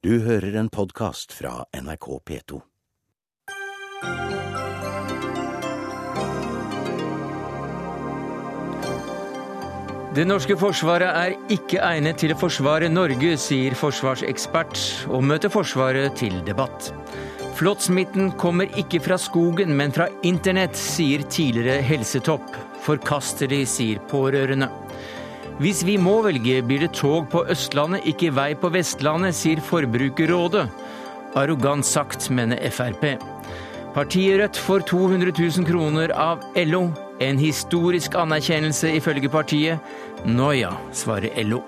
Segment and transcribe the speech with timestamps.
[0.00, 2.58] Du hører en podkast fra NRK P2.
[10.16, 14.80] Det norske forsvaret er ikke egnet til å forsvare Norge, sier forsvarsekspert,
[15.12, 16.94] og møter Forsvaret til debatt.
[17.60, 22.56] Flåttsmitten kommer ikke fra skogen, men fra internett, sier tidligere helsetopp.
[22.88, 24.72] Forkastelig, sier pårørende.
[25.60, 30.62] Hvis vi må velge, blir det tog på Østlandet, ikke vei på Vestlandet, sier Forbrukerrådet.
[31.36, 33.04] Arrogant sagt, mener Frp.
[33.92, 36.86] Partiet Rødt får 200 000 kroner av LO.
[37.20, 39.92] En historisk anerkjennelse, ifølge partiet.
[40.24, 41.60] Nå ja, svarer LO.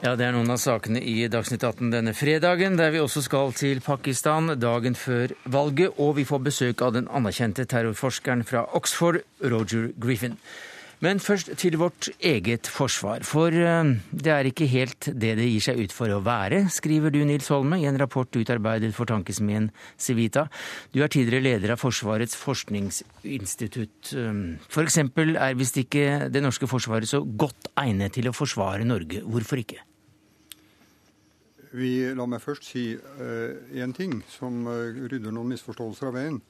[0.00, 3.50] Ja, Det er noen av sakene i Dagsnytt 18 denne fredagen, der vi også skal
[3.52, 5.98] til Pakistan dagen før valget.
[6.00, 10.38] Og vi får besøk av den anerkjente terrorforskeren fra Oxford, Roger Griffin.
[11.04, 13.26] Men først til vårt eget forsvar.
[13.28, 17.12] For eh, det er ikke helt det det gir seg ut for å være, skriver
[17.12, 19.68] du Nils Holme i en rapport utarbeidet for tankesmien
[20.00, 20.46] Civita.
[20.96, 24.14] Du er tidligere leder av Forsvarets forskningsinstitutt.
[24.16, 28.88] Eh, for eksempel er visst ikke det norske forsvaret så godt egnet til å forsvare
[28.88, 29.20] Norge.
[29.28, 29.84] Hvorfor ikke?
[31.70, 36.40] Vi, la meg først si én uh, ting som uh, rydder noen misforståelser av veien.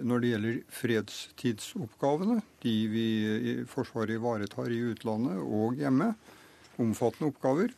[0.00, 3.06] Når det gjelder fredstidsoppgavene, de vi
[3.52, 6.12] i Forsvaret ivaretar i utlandet og hjemme,
[6.80, 7.74] omfattende oppgaver,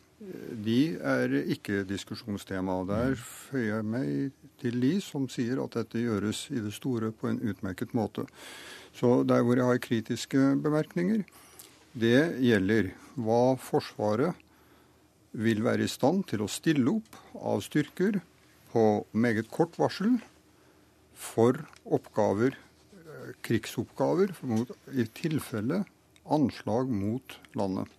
[0.63, 2.77] de er ikke diskusjonstema.
[2.87, 7.31] Der føyer jeg meg til de som sier at dette gjøres i det store på
[7.31, 8.25] en utmerket måte.
[8.95, 11.25] Så der hvor jeg har kritiske bemerkninger,
[11.93, 14.39] det gjelder hva Forsvaret
[15.33, 18.19] vil være i stand til å stille opp av styrker
[18.73, 20.19] på meget kort varsel
[21.13, 22.55] for oppgaver,
[23.45, 24.33] krigsoppgaver,
[24.93, 25.83] i tilfelle
[26.33, 27.91] anslag mot landet.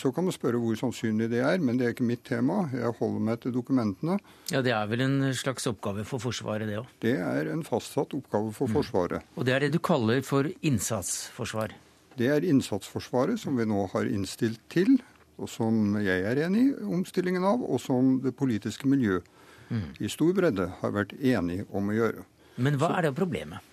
[0.00, 2.62] Så kan man spørre hvor sannsynlig det er, men det er ikke mitt tema.
[2.72, 4.16] Jeg holder meg til dokumentene.
[4.48, 6.86] Ja, Det er vel en slags oppgave for Forsvaret, det òg?
[7.04, 8.78] Det er en fastsatt oppgave for mm.
[8.78, 9.26] Forsvaret.
[9.36, 11.76] Og det er det du kaller for innsatsforsvar?
[12.16, 14.96] Det er innsatsforsvaret som vi nå har innstilt til,
[15.36, 19.26] og som jeg er enig i omstillingen av, og som det politiske miljøet
[19.68, 19.96] mm.
[20.00, 22.24] i stor bredde har vært enig om å gjøre.
[22.56, 23.72] Men hva er det problemet?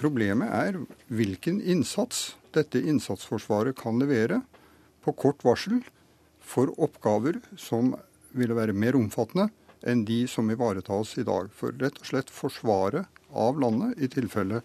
[0.00, 0.80] Problemet er
[1.14, 4.42] hvilken innsats dette innsatsforsvaret kan levere
[5.04, 5.80] på kort varsel
[6.42, 7.94] for oppgaver som
[8.36, 9.48] ville være mer omfattende
[9.86, 11.48] enn de som ivaretas i dag.
[11.54, 14.60] For rett og slett forsvaret av landet i tilfelle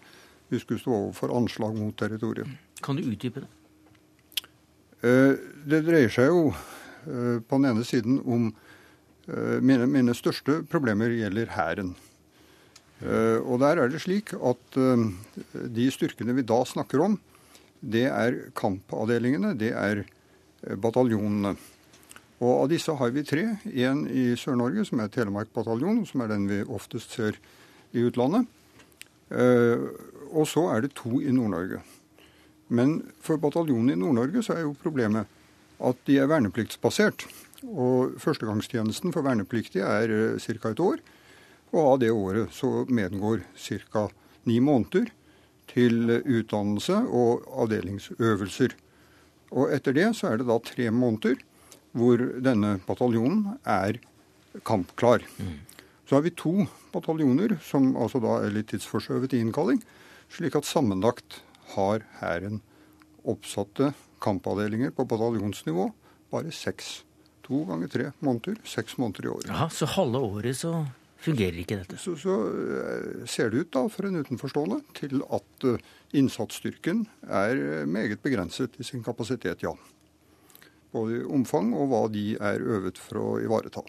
[0.50, 2.50] vi skulle stå overfor anslag mot territoriet.
[2.82, 3.50] Kan du utdype det?
[5.04, 5.34] Eh,
[5.68, 8.48] det dreier seg jo eh, på den ene siden om
[9.26, 11.96] Eh, mine, mine, største problemer gjelder Hæren.
[13.44, 14.76] Og der er det slik at
[15.76, 17.18] de styrkene vi da snakker om,
[17.84, 20.00] det er kampavdelingene, det er
[20.80, 21.52] bataljonene.
[22.40, 23.44] Og av disse har vi tre.
[23.84, 27.36] En i Sør-Norge, som er Telemark bataljon, som er den vi oftest ser
[27.92, 28.48] i utlandet.
[30.32, 31.82] Og så er det to i Nord-Norge.
[32.68, 35.28] Men for bataljonen i Nord-Norge så er jo problemet
[35.76, 37.26] at de er vernepliktsbasert.
[37.66, 40.72] Og Førstegangstjenesten for vernepliktige er uh, ca.
[40.72, 41.02] et år.
[41.74, 44.08] Og av det året så medgår ca.
[44.44, 45.10] ni måneder
[45.70, 48.76] til utdannelse og avdelingsøvelser.
[49.54, 51.40] Og etter det så er det da tre måneder
[51.96, 53.98] hvor denne bataljonen er
[54.66, 55.24] kampklar.
[56.06, 59.80] Så har vi to bataljoner som altså da er litt tidsforskjøvet i innkalling,
[60.32, 61.40] slik at sammenlagt
[61.74, 62.60] har Hæren
[63.26, 65.90] oppsatte kampavdelinger på bataljonsnivå
[66.30, 67.00] bare seks
[67.46, 68.56] To ganger tre måneder.
[68.66, 69.50] Seks måneder i året.
[69.52, 70.72] Ja, Så halve året så
[71.22, 71.98] fungerer ikke dette?
[72.02, 75.84] Så, så eh, ser det ut da, for en utenforstående til at uh,
[76.16, 79.76] innsatsstyrken er eh, meget begrenset i sin kapasitet, ja.
[80.90, 83.84] Både i omfang og hva de er øvet for å ivareta.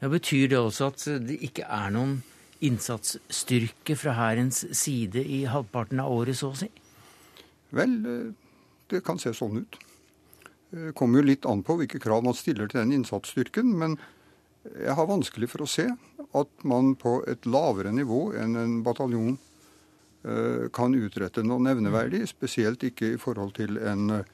[0.00, 2.22] Ja, Betyr det også at det ikke er noen
[2.64, 6.70] innsatsstyrke fra Hærens side i halvparten av året, så å si?
[7.76, 7.98] Vel,
[8.88, 9.76] det kan se sånn ut.
[10.70, 13.78] Det kommer jo litt an på hvilke krav man stiller til den innsatsstyrken.
[13.80, 13.96] Men
[14.68, 15.86] jeg har vanskelig for å se
[16.36, 19.38] at man på et lavere nivå enn en bataljon
[20.24, 22.28] eh, kan utrette noe nevneverdig.
[22.28, 24.24] Spesielt ikke i forhold til en eh,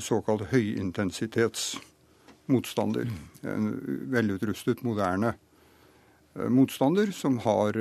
[0.00, 3.06] såkalt høyintensitetsmotstander.
[3.52, 3.64] En
[4.12, 5.38] velutrustet, moderne eh,
[6.34, 7.76] motstander som har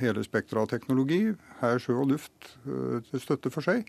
[0.00, 1.22] hele spekteret av teknologi,
[1.60, 3.88] her, sjø og luft, til støtte for seg.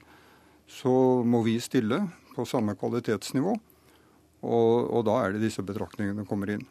[0.71, 0.91] Så
[1.27, 1.99] må vi stille
[2.35, 3.55] på samme kvalitetsnivå.
[4.41, 6.63] Og, og, da er det disse betraktningene kommer inn.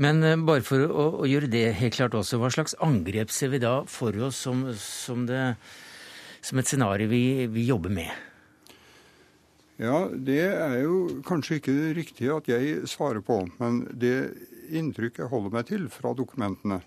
[0.00, 3.60] Men bare for å, å, gjøre det helt klart også, hva slags angrep ser vi
[3.62, 5.54] da for oss som, som det
[6.44, 8.12] som et scenario vi, vi jobber med?
[9.80, 13.40] Ja, det er jo kanskje ikke det riktige at jeg svarer på.
[13.58, 14.16] Men det
[14.70, 16.82] inntrykk jeg holder meg til fra dokumentene,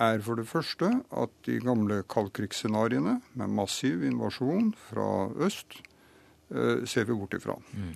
[0.00, 5.80] er for det første at de gamle kaldkrigsscenarioene med massiv invasjon fra øst
[6.54, 7.58] eh, ser vi bort ifra.
[7.74, 7.92] Mm.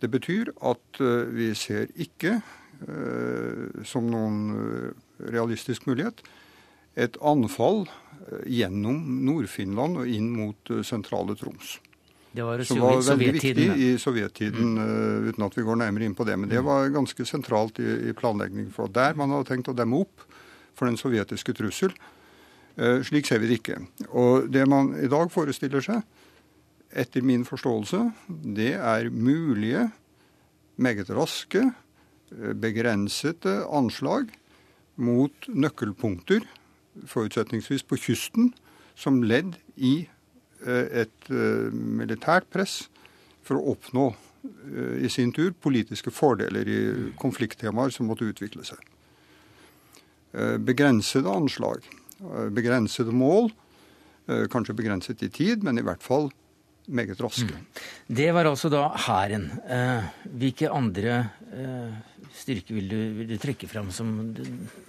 [0.00, 2.38] Det betyr at eh, vi ser ikke,
[2.86, 6.24] eh, som noen realistisk mulighet,
[6.94, 7.88] et anfall
[8.46, 11.74] gjennom Nord-Finland og inn mot sentrale Troms.
[12.34, 14.78] Det var som var veldig viktig i sovjettiden, mm.
[14.82, 16.34] uh, uten at vi går nærmere inn på det.
[16.34, 18.72] Men det var ganske sentralt i, i planleggingen.
[18.74, 20.24] For der man hadde tenkt å demme opp
[20.74, 21.94] for den sovjetiske trussel.
[22.74, 23.78] Uh, slik ser vi det ikke.
[24.10, 26.02] Og det man i dag forestiller seg,
[26.90, 28.02] etter min forståelse,
[28.58, 29.88] det er mulige,
[30.74, 31.68] meget raske,
[32.34, 34.32] begrensete begrensede anslag
[34.98, 36.42] mot nøkkelpunkter,
[37.06, 38.50] forutsetningsvis på kysten,
[38.98, 40.13] som ledd i Eh,
[40.66, 42.84] et eh, militært press
[43.44, 46.78] for å oppnå eh, i sin tur politiske fordeler i
[47.20, 48.80] konflikttemaer som måtte utvikle seg.
[50.66, 51.84] Begrensede anslag,
[52.50, 53.52] begrensede mål,
[54.50, 56.26] kanskje begrenset i tid, men i hvert fall
[56.86, 57.48] meget raske.
[57.48, 57.66] Mm.
[58.20, 59.48] Det var altså da Hæren.
[60.24, 61.22] Hvilke andre
[62.34, 64.10] styrker vil du, vil du trekke fram som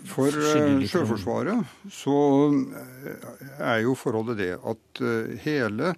[0.10, 2.16] For uh, Sjøforsvaret så
[2.50, 5.02] eh, er jo forholdet det at
[5.44, 5.94] hele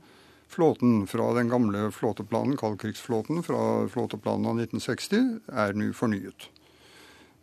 [0.52, 3.62] flåten fra den gamle flåteplanen, kaldkrigsflåten fra
[3.92, 6.48] flåteplanen av 1960, er nå fornyet.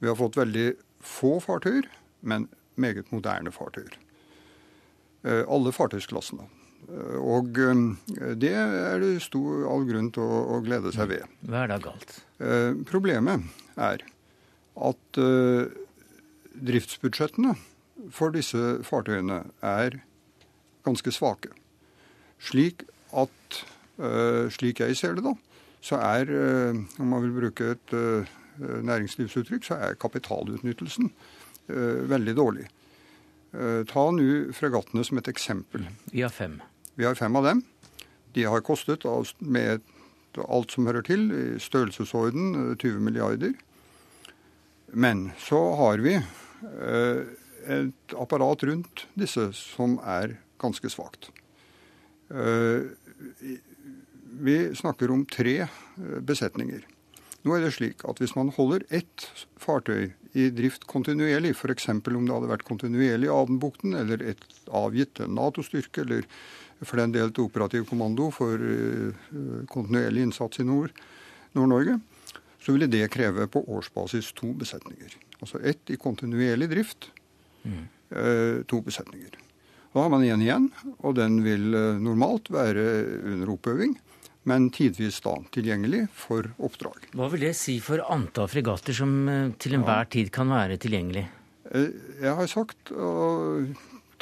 [0.00, 0.70] Vi har fått veldig
[1.04, 1.86] få fartøyer,
[2.24, 2.48] men
[2.80, 3.98] meget moderne fartøyer.
[5.24, 6.48] Alle fartøysklassene.
[7.20, 7.56] Og
[8.40, 11.30] det er det stor all grunn til å, å glede seg ved.
[11.48, 12.18] Hva er da galt?
[12.90, 13.46] Problemet
[13.80, 14.04] er
[14.74, 15.70] at uh,
[16.54, 17.54] driftsbudsjettene
[18.12, 20.00] for disse fartøyene er
[20.84, 21.52] ganske svake.
[22.42, 22.84] Slik
[23.14, 23.60] at,
[24.02, 25.34] uh, slik jeg ser det, da,
[25.84, 26.30] så er,
[26.96, 27.90] om man vil bruke et
[28.56, 31.10] næringslivsuttrykk, så er kapitalutnyttelsen
[32.08, 32.64] veldig dårlig.
[33.90, 35.84] ta nå fregattene som et eksempel.
[36.08, 36.56] Vi har fem.
[36.94, 37.62] Vi har fem av dem.
[38.34, 39.04] De har kostet,
[39.38, 39.82] med
[40.38, 43.54] alt som hører til, i størrelsesorden 20 milliarder.
[44.94, 47.22] Men så har vi eh,
[47.66, 51.30] et apparat rundt disse som er ganske svakt.
[52.30, 52.90] Eh,
[54.44, 56.84] vi snakker om tre eh, besetninger.
[57.44, 59.26] Nå er det slik at Hvis man holder ett
[59.60, 61.90] fartøy i drift kontinuerlig, f.eks.
[61.92, 66.24] om det hadde vært kontinuerlig i Adenbukten, eller et avgitt Nato-styrke, eller
[66.82, 68.58] for den del til operativ kommando for
[69.70, 71.98] kontinuerlig innsats i Nord-Norge,
[72.64, 75.12] så ville det kreve på årsbasis to besetninger.
[75.40, 77.10] Altså ett i kontinuerlig drift,
[77.62, 77.82] mm.
[78.10, 79.36] eh, to besetninger.
[79.92, 80.70] Da har man én igjen,
[81.04, 82.86] og den vil eh, normalt være
[83.34, 83.98] under oppøving.
[84.48, 87.06] Men tidvis da tilgjengelig for oppdrag.
[87.16, 90.10] Hva vil det si for antall fregatter som eh, til enhver ja.
[90.16, 91.26] tid kan være tilgjengelig?
[91.70, 91.92] Eh,
[92.24, 93.70] jeg har sagt, og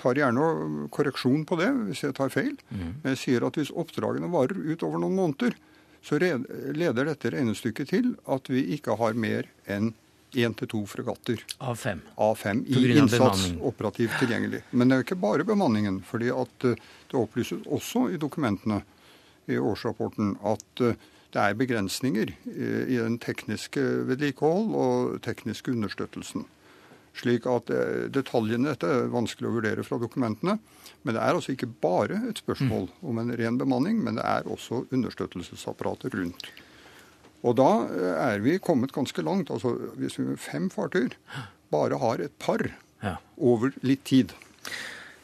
[0.00, 3.02] tar gjerne korreksjon på det hvis jeg tar feil, mm.
[3.10, 5.56] jeg sier at hvis oppdragene varer utover noen måneder,
[6.02, 9.92] så leder dette regnestykket til at vi ikke har mer enn
[10.32, 11.42] én til to fregatter.
[11.60, 12.00] Av fem?
[12.16, 14.62] Av fem I innsats operativt tilgjengelig.
[14.70, 16.00] Men det er jo ikke bare bemanningen.
[16.02, 16.80] fordi at eh,
[17.10, 18.82] det opplyses også i dokumentene
[19.46, 20.96] i årsrapporten at eh,
[21.32, 26.44] det er begrensninger i den tekniske vedlikehold og tekniske understøttelsen.
[27.12, 30.56] Slik at eh, detaljene dette er vanskelig å vurdere fra dokumentene.
[31.02, 32.94] Men det er altså ikke bare et spørsmål mm.
[33.10, 36.48] om en ren bemanning, men det er også understøttelsesapparatet rundt.
[37.42, 39.52] Og da eh, er vi kommet ganske langt.
[39.52, 41.19] altså Hvis vi med fem fartøyer
[41.72, 42.64] bare har et par
[43.02, 43.19] ja.
[43.36, 44.32] over litt tid.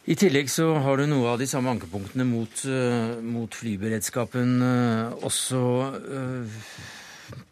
[0.08, 4.54] I tillegg så har du noe av de samme ankepunktene mot, uh, mot flyberedskapen
[5.20, 5.60] også.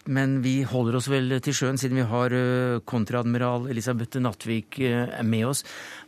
[0.07, 2.35] Men vi holder oss vel til sjøen, siden vi har
[2.89, 5.65] kontreadmiral Elisabeth Nattvik eh, med oss.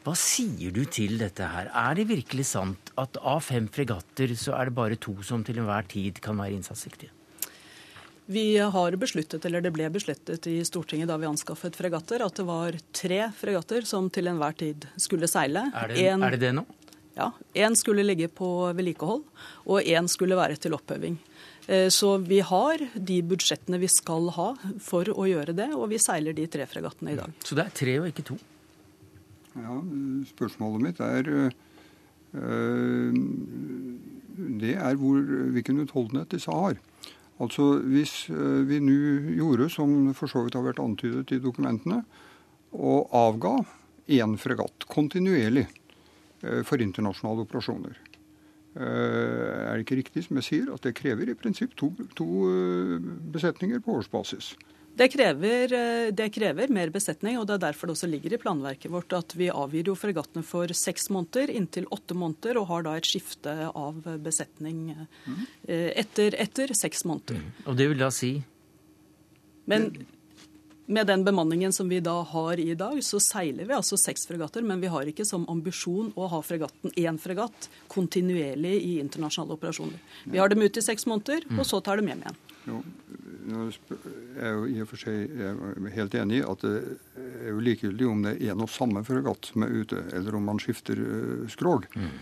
[0.06, 1.70] Hva sier du til dette her?
[1.74, 5.60] Er det virkelig sant at av fem fregatter så er det bare to som til
[5.60, 7.12] enhver tid kan være innsatsdyktige?
[8.28, 12.44] Vi har besluttet, eller Det ble besluttet i Stortinget da vi anskaffet fregatter, at det
[12.44, 15.62] var tre fregatter som til enhver tid skulle seile.
[15.72, 16.66] Er det en, er det, det nå?
[17.16, 17.30] Ja.
[17.56, 19.24] Én skulle ligge på vedlikehold,
[19.64, 21.16] og én skulle være til opphøving.
[21.68, 24.48] Eh, så vi har de budsjettene vi skal ha
[24.80, 27.34] for å gjøre det, og vi seiler de tre fregattene i dag.
[27.44, 28.38] Så det er tre og ikke to?
[29.58, 29.76] Ja,
[30.30, 33.18] Spørsmålet mitt er øh,
[34.62, 35.20] det er hvor,
[35.52, 36.78] hvilken utholdenhet disse har.
[37.42, 38.26] Altså Hvis
[38.66, 38.96] vi nå
[39.36, 42.00] gjorde, som for så vidt har vært antydet i dokumentene,
[42.74, 43.54] og avga
[44.10, 45.66] én fregatt kontinuerlig
[46.66, 47.98] for internasjonale operasjoner
[48.78, 52.26] er det ikke riktig som jeg sier, at det krever i prinsipp to, to
[53.34, 54.52] besetninger på årsbasis.
[54.98, 55.72] Det krever,
[56.10, 59.34] det krever, mer besetning, og det er derfor det også ligger i planverket vårt at
[59.38, 63.54] vi avgir jo fregattene for seks måneder inntil åtte måneder, og har da et skifte
[63.68, 65.38] av besetning mm.
[65.70, 67.38] etter, etter, seks måneder.
[67.38, 67.52] Mm.
[67.66, 68.32] Og det vil da si?
[69.70, 69.92] Men
[70.88, 74.64] med den bemanningen som vi da har i dag, så seiler vi altså seks fregatter,
[74.64, 80.00] men vi har ikke som ambisjon å ha fregatten én fregatt kontinuerlig i internasjonale operasjoner.
[80.24, 82.40] Vi har dem ute i seks måneder, og så tar dem hjem igjen.
[82.68, 82.80] Jo,
[83.52, 86.74] jeg er jo i og for seg helt enig i at det
[87.20, 90.48] er jo likegyldig om det er en og samme fregatt som er ute, eller om
[90.48, 91.88] man skifter eh, skrog.
[91.92, 92.12] Mm.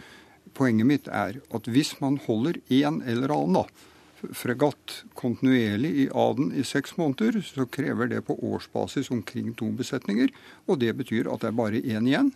[0.58, 3.94] Poenget mitt er at hvis man holder en eller annen, da,
[4.34, 10.32] fregatt kontinuerlig i Aden i seks måneder, så krever det på årsbasis omkring to besetninger.
[10.66, 12.32] Og det betyr at det er bare én igjen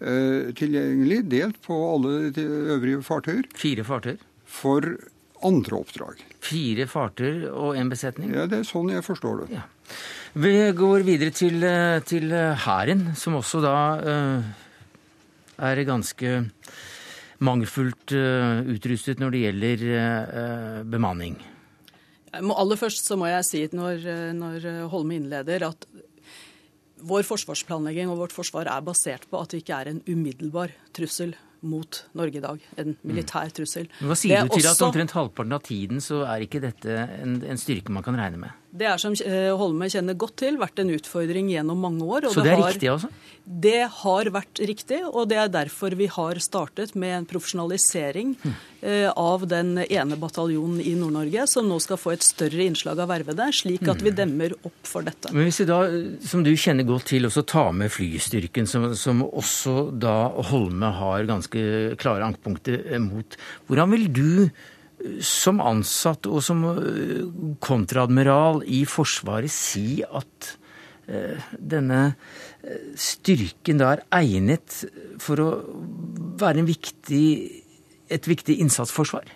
[0.00, 3.48] eh, tilgjengelig, delt på alle de øvrige fartøyer.
[3.56, 4.22] Fire fartøyer?
[4.46, 4.96] For
[5.46, 6.22] andre oppdrag.
[6.44, 8.32] Fire fartøyer og en besetning?
[8.34, 9.58] Ja, det er sånn jeg forstår det.
[9.58, 9.66] Ja.
[10.36, 14.54] Vi går videre til, eh, til Hæren, som også da uh,
[15.56, 16.32] er ganske
[17.44, 21.38] mangelfullt eh, utrustet når det gjelder eh, bemanning?
[22.36, 24.02] Aller først så må jeg si når,
[24.36, 25.86] når Holme innleder at
[27.06, 31.34] vår forsvarsplanlegging og vårt forsvar er basert på at det ikke er en umiddelbar trussel
[31.66, 32.62] mot Norge i dag.
[32.80, 33.88] En militær trussel.
[34.00, 34.74] Hva sier du til også...
[34.74, 38.40] at omtrent halvparten av tiden så er ikke dette en, en styrke man kan regne
[38.46, 38.65] med?
[38.76, 42.28] Det er som eh, Holme kjenner godt til, vært en utfordring gjennom mange år.
[42.32, 43.10] så det, det er har, riktig også?
[43.66, 48.54] Det har vært riktig, og det er derfor vi har startet med en profesjonalisering mm.
[49.22, 53.46] av den ene bataljonen i Nord-Norge, som nå skal få et større innslag av vervede,
[53.54, 54.18] slik at vi hmm.
[54.18, 55.30] demmer opp for dette.
[55.30, 55.80] Men Hvis vi da,
[56.26, 60.16] som du kjenner godt til, også tar med flystyrken, som, som også da
[60.50, 61.66] Holme har ganske
[62.02, 63.38] klare ankepunkter mot,
[63.70, 64.32] hvordan vil du
[65.24, 67.24] som ansatt og som eh,
[67.62, 70.52] kontradmiral i Forsvaret si at
[71.08, 74.82] eh, denne eh, styrken da er egnet
[75.22, 75.50] for å
[76.40, 77.26] være viktig,
[78.12, 79.30] et viktig innsatsforsvar?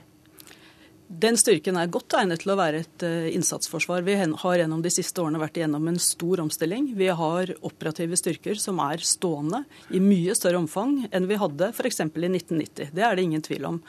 [1.11, 4.05] Den styrken er godt egnet til å være et uh, innsatsforsvar.
[4.07, 6.93] Vi har gjennom de siste årene vært igjennom en stor omstilling.
[6.95, 11.99] Vi har operative styrker som er stående i mye større omfang enn vi hadde f.eks.
[12.05, 12.93] i 1990.
[12.95, 13.81] Det er det ingen tvil om.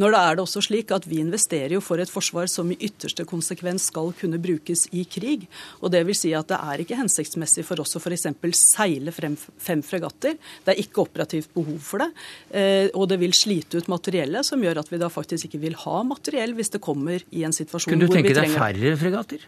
[0.00, 2.78] Når det er det også slik at Vi investerer jo for et forsvar som i
[2.80, 5.44] ytterste konsekvens skal kunne brukes i krig.
[5.82, 8.24] og det vil si at Det er ikke hensiktsmessig for oss å f.eks.
[8.56, 10.40] seile frem fem fregatter.
[10.64, 12.10] Det er ikke operativt behov for det.
[12.48, 15.76] Uh, og det vil slite ut materiellet, som gjør at vi da faktisk ikke vil
[15.84, 18.56] ha materiell hvis det kommer i en situasjon hvor vi trenger Kunne du tenke deg
[18.56, 19.46] færre fregatter?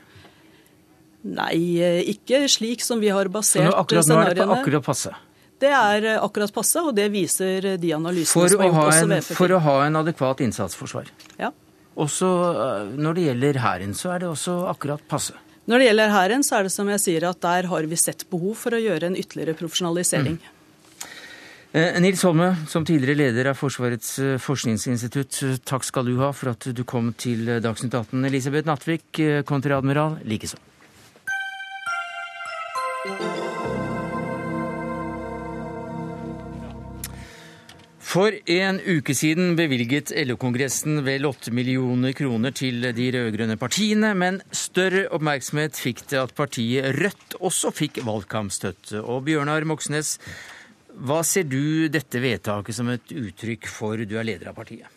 [1.24, 4.84] Nei, eh, ikke slik som vi har basert Så akkurat nå er det på akkurat
[4.84, 5.14] passe?
[5.62, 9.12] Det er eh, akkurat passe, og det viser de analysene for som er gjort også
[9.14, 11.08] ved For å ha en adekvat innsatsforsvar.
[11.40, 11.54] Ja.
[11.94, 15.38] Også eh, når det gjelder Hæren, så er det også akkurat passe.
[15.70, 18.26] Når det gjelder Hæren, så er det som jeg sier at der har vi sett
[18.28, 20.36] behov for å gjøre en ytterligere profesjonalisering.
[20.36, 20.60] Mm.
[21.74, 26.28] Eh, Nils Holme, som tidligere leder av Forsvarets eh, forskningsinstitutt, eh, takk skal du ha
[26.30, 28.22] for at du kom til Dagsnytt 18.
[28.28, 30.60] Elisabeth Natvik, kontreadmiral, likeså.
[38.14, 44.44] For en uke siden bevilget LO-kongressen vel 8 millioner kroner til de rød-grønne partiene, men
[44.54, 49.02] større oppmerksomhet fikk det at partiet Rødt også fikk valgkampstøtte.
[49.02, 50.20] Og Bjørnar Moxnes,
[50.94, 53.98] hva ser du dette vedtaket som et uttrykk for?
[53.98, 54.90] Du er leder av partiet.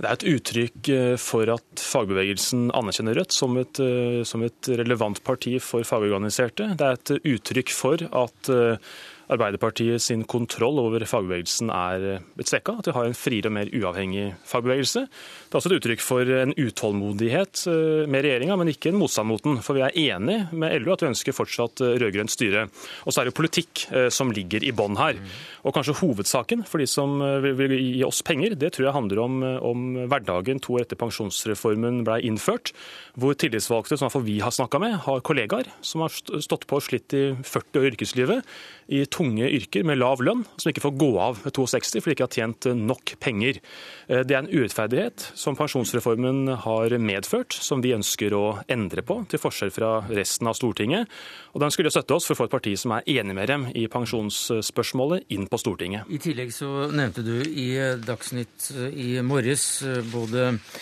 [0.00, 4.70] Det er et uttrykk eh, for at fagbevegelsen anerkjenner Rødt som et, eh, som et
[4.80, 6.70] relevant parti for fagorganiserte.
[6.72, 8.94] Det er et uttrykk for at eh,
[9.30, 12.76] Arbeiderpartiet sin kontroll over fagbevegelsen er blitt svekka.
[12.80, 15.04] At vi har en friere og mer uavhengig fagbevegelse.
[15.06, 17.64] Det er også et uttrykk for en utålmodighet
[18.10, 19.60] med regjeringa, men ikke en motstand mot den.
[19.64, 22.66] For vi er enig med LO at vi ønsker fortsatt rød-grønt styre.
[23.06, 25.20] Og så er det politikk som ligger i bånn her.
[25.62, 29.40] Og kanskje hovedsaken for de som vil gi oss penger, det tror jeg handler om,
[29.70, 32.74] om hverdagen to år etter pensjonsreformen ble innført,
[33.20, 37.14] hvor tillitsvalgte som vi har snakka med, har kollegaer som har stått på og slitt
[37.16, 38.50] i 40 år i yrkeslivet,
[38.90, 42.16] i tunge yrker med lav lønn, som ikke får gå av ved 62 fordi de
[42.16, 43.60] ikke har tjent nok penger.
[44.08, 49.20] Eh, det er en urettferdighet som pensjonsreformen har medført, som vi ønsker å endre på,
[49.30, 51.10] til forskjell fra resten av Stortinget.
[51.54, 53.66] Og Den skulle støtte oss for å få et parti som er enig med dem
[53.74, 56.08] i pensjonsspørsmålet, inn på Stortinget.
[56.08, 57.68] I tillegg så nevnte du i
[58.00, 59.66] Dagsnytt i morges
[60.12, 60.80] både eh,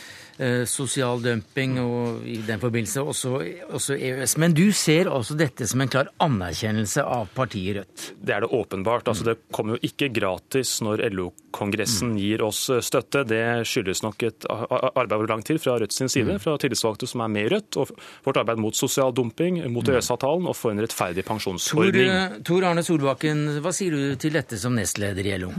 [0.71, 3.33] sosial dumping og i den forbindelse også,
[3.75, 4.37] også EØS.
[4.39, 8.05] Men du ser også dette som en klar anerkjennelse av partiet Rødt?
[8.23, 9.09] Det er det åpenbart.
[9.11, 13.25] Altså, det kommer jo ikke gratis når LO-kongressen gir oss eh, støtte.
[13.29, 17.25] Det skyldes nok et arbeid over lang tid fra Rødt sin side, fra tillitsvalgte som
[17.25, 17.93] er med i Rødt, og
[18.27, 22.13] vårt arbeid mot sosial dumping, mot EØS-avtalen og for en rettferdig pensjonsordning.
[22.39, 25.53] Tor, Tor Arne Solbakken, hva sier du til dette som nestleder i LO?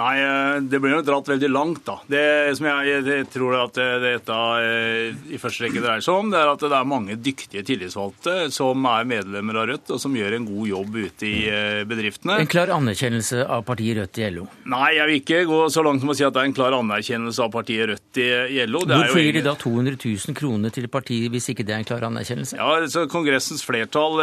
[0.00, 1.98] Nei, eh, det blir jo dratt veldig langt, da.
[2.08, 6.40] Det som jeg, jeg tror at dette eh, i første rekke dreier seg om, det
[6.40, 10.38] er at det er mange dyktige tillitsvalgte som er medlemmer av Rødt, og som gjør
[10.38, 12.38] en god jobb ute i eh, bedriftene.
[12.40, 14.46] En klar anerkjennelse av partiet Rødt i LO?
[14.72, 16.78] Nei, jeg vil ikke gå så langt som å si at det er en klar
[16.78, 18.84] anerkjennelse av partiet Rødt i LO.
[18.88, 21.88] Det Hvorfor gir de da 200 000 kroner til partiet hvis ikke det er en
[21.90, 22.56] klar anerkjennelse?
[22.56, 24.16] Ja, så Kongressens flertall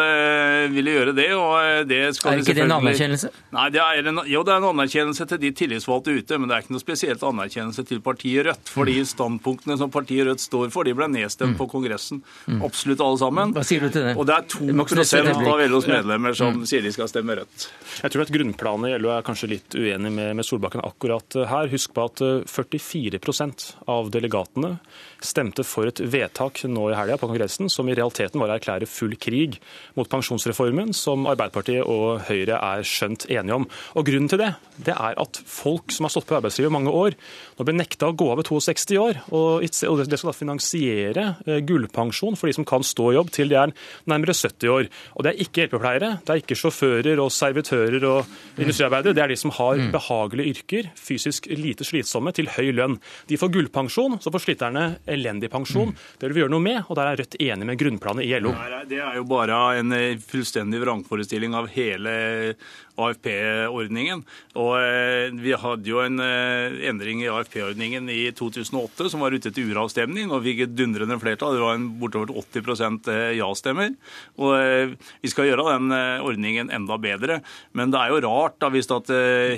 [0.73, 3.29] ville gjøre det, og det skal Er ikke det en anerkjennelse?
[3.53, 6.55] Nei, det er en, jo, det er en anerkjennelse til de tillitsvalgte ute, men det
[6.55, 8.71] er ikke noe spesielt anerkjennelse til partiet Rødt.
[8.71, 9.09] For de mm.
[9.11, 11.57] standpunktene som partiet Rødt står for, de ble nedstemt mm.
[11.59, 12.21] på Kongressen.
[12.47, 12.61] Mm.
[12.67, 13.53] Absolutt alle sammen.
[13.55, 14.15] Hva sier du til det?
[14.17, 17.67] Og det er 2 av LOs medlemmer som sier de skal stemme Rødt.
[18.03, 21.71] Jeg tror at grunnplanet i LO er kanskje litt uenig med, med Solbakken akkurat her.
[21.73, 24.77] Husk på at 44 eh, av delegatene
[25.25, 28.89] stemte for et vedtak nå i helga på Kongressen som i realiteten var å erklære
[28.89, 29.57] full krig
[29.97, 33.67] mot pensjonsreformen, som Arbeiderpartiet og Høyre er skjønt enige om.
[33.97, 36.93] Og Grunnen til det det er at folk som har stått på arbeidslivet i mange
[36.93, 37.15] år,
[37.57, 39.21] nå blir nekta å gå av ved 62 år.
[39.33, 43.51] Og det skal da finansiere eh, gullpensjon for de som kan stå i jobb til
[43.51, 43.73] de er
[44.09, 44.89] nærmere 70 år.
[45.17, 49.17] Og det er ikke hjelpepleiere, det er ikke sjåfører og servitører og industriarbeidere.
[49.17, 49.89] Det er de som har mm.
[49.95, 52.99] behagelige yrker, fysisk lite slitsomme, til høy lønn.
[53.29, 55.93] De får gullpensjon, så får sliterne elendig pensjon.
[56.19, 58.53] Det vil vi gjøre noe med, og der er Rødt enig med grunnplanet i LO.
[58.87, 62.13] Det er jo bare en eh, fullstendig vrangforestilling av hele
[62.97, 64.23] AFP-ordningen.
[64.57, 69.51] Og eh, Vi hadde jo en eh, endring i AFP-ordningen i 2008 som var ute
[69.53, 71.57] til uravstemning og fikk et dundrende flertall.
[71.57, 73.93] Det var en bortover 80 eh, ja-stemmer.
[74.41, 75.93] Og Vi skal gjøre den
[76.25, 77.39] ordningen enda bedre.
[77.77, 79.09] Men det er jo rart da, hvis at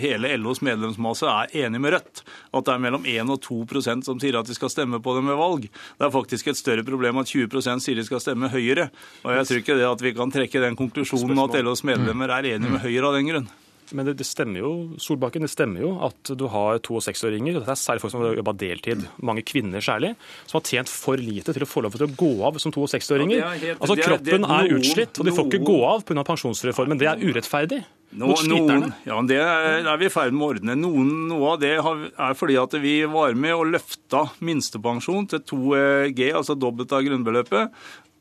[0.01, 2.23] hele LOs medlemsmasse er enig med Rødt.
[2.55, 5.29] At det er mellom 1 og 2% som sier at de skal stemme på dem
[5.31, 5.69] ved valg.
[5.69, 8.89] Det er faktisk et større problem at 20 sier de skal stemme Høyre.
[9.23, 12.53] Og jeg tror ikke det at vi kan trekke den konklusjonen at LOs medlemmer er
[12.55, 13.49] enige med Høyre av den grunn.
[13.95, 14.71] Men det, det, stemmer jo
[15.01, 17.57] Solbakken, det stemmer jo at du har to- og seksåringer.
[17.57, 19.05] Dette er særlig folk som har jobba deltid.
[19.25, 20.13] Mange kvinner særlig.
[20.45, 22.85] Som har tjent for lite til å få lov til å gå av som to-
[22.85, 23.39] og seksåringer.
[23.41, 26.25] Ja, altså Kroppen er, utslitt, og de får ikke gå av pga.
[26.27, 27.01] pensjonsreformen.
[27.01, 27.81] Det er urettferdig.
[28.09, 30.75] No, noen, ja, Det er vi i ferd med å ordne.
[30.79, 36.31] Noen, noe av det er fordi at vi var med og løfta minstepensjon til 2G,
[36.33, 37.75] altså dobbelt av grunnbeløpet.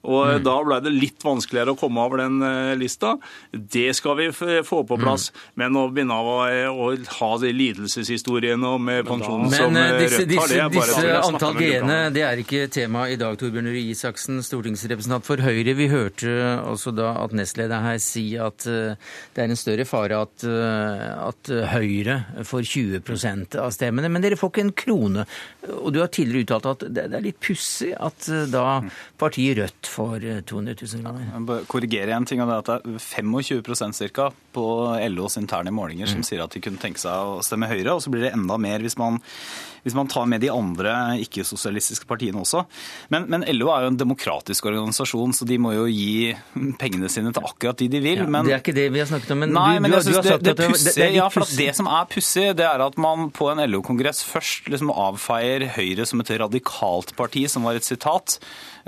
[0.06, 0.44] Og mm.
[0.46, 3.16] Da ble det litt vanskeligere å komme over den uh, lista.
[3.50, 5.28] Det skal vi få på plass.
[5.32, 5.40] Mm.
[5.62, 6.36] Men å begynne å,
[6.70, 11.58] å ha de lidelseshistoriene om pensjonen som Rødt disse, har, det er bare Disse antall
[11.58, 15.74] G-ene det er ikke tema i dag, Torbjørn Røe Isaksen, stortingsrepresentant for Høyre.
[15.78, 16.30] Vi hørte
[16.62, 22.20] også da at nestlederen her si at det er en større fare at, at Høyre
[22.46, 24.10] får 20% av stemmene.
[24.12, 25.26] Men dere får ikke en krone.
[25.78, 28.80] Og du har tidligere uttalt at det er litt pussig at da
[29.20, 31.26] partiet Rødt for 200 000 kroner.
[31.32, 34.66] Jeg korrigerer en ting, og det er at det er 25 cirka på
[35.10, 36.28] LOs interne målinger som mm.
[36.28, 38.84] sier at de kunne tenke seg å stemme Høyre, og så blir det enda mer
[38.84, 39.20] hvis man,
[39.88, 42.64] hvis man tar med de andre ikke-sosialistiske partiene også.
[43.12, 46.34] Men, men, LO er jo en demokratisk organisasjon, så de må jo gi
[46.80, 48.22] pengene sine til akkurat de de vil.
[48.22, 49.42] Ja, men, det er ikke det vi har snakket om.
[49.44, 52.08] Men, nei, du, men jeg synes det, det, pussy, det, ja, for det som er
[52.12, 57.14] pussig, det er at man på en LO-kongress først liksom avfeier Høyre som et radikalt
[57.18, 58.38] parti, som var et sitat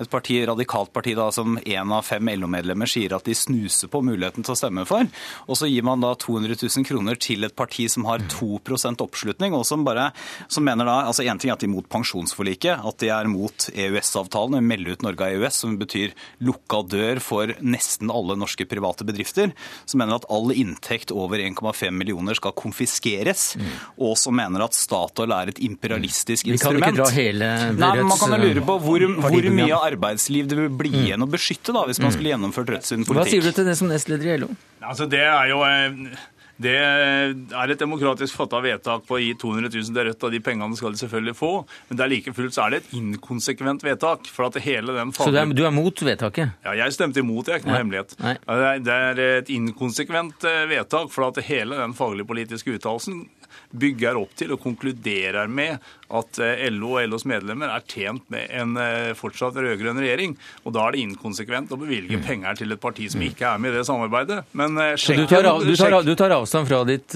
[0.00, 4.00] et parti, radikalt parti da, som én av fem LO-medlemmer sier at de snuser på
[4.04, 5.08] muligheten til å stemme for.
[5.46, 9.56] Og så gir man da 200 000 kroner til et parti som har 2% oppslutning,
[9.56, 10.10] og som bare
[10.48, 13.28] som mener da altså Én ting er at de er mot pensjonsforliket, at de er
[13.30, 18.36] mot EØS-avtalen, å melde ut Norge av EØS, som betyr lukka dør for nesten alle
[18.40, 19.54] norske private bedrifter.
[19.84, 23.70] Som mener at all inntekt over 1,5 millioner skal konfiskeres, mm.
[24.06, 26.80] og som mener at Statoil er et imperialistisk instrument.
[26.80, 29.70] Vi kan ikke dra hele Nei, men Man kan jo lure på hvor, hvor mye
[29.76, 31.00] av arbeidsliv det vil bli mm.
[31.04, 32.16] igjen å beskytte da, hvis man mm.
[32.16, 33.16] skulle gjennomført Rødt sin politikk.
[33.18, 34.50] Hva sier du til det som nestleder i LO?
[34.80, 35.62] Altså, det er jo...
[35.66, 36.28] Eh,
[36.60, 40.42] det er et demokratisk fatta vedtak på å gi 200 000 til Rødt, og de
[40.44, 41.52] pengene skal de selvfølgelig få.
[41.88, 44.28] Men det er like fullt så er det et inkonsekvent vedtak.
[44.28, 45.40] for at hele den faglige...
[45.40, 46.56] Så er, du er mot vedtaket?
[46.66, 48.16] Ja, jeg stemte imot, det er ikke noe hemmelighet.
[48.20, 48.36] Nei.
[48.84, 53.24] Det er et inkonsekvent eh, vedtak, for at hele den faglig politiske uttalelsen
[53.70, 56.40] bygger opp til og konkluderer med at
[56.72, 58.76] LO og LOs medlemmer er tjent med en
[59.18, 60.36] fortsatt rød-grønn regjering.
[60.64, 62.24] Og da er det inkonsekvent å bevilge mm.
[62.26, 64.40] penger til et parti som ikke er med i det samarbeidet.
[64.58, 67.14] Men sjekk, du, tar, du, tar, du, tar, avstand fra ditt,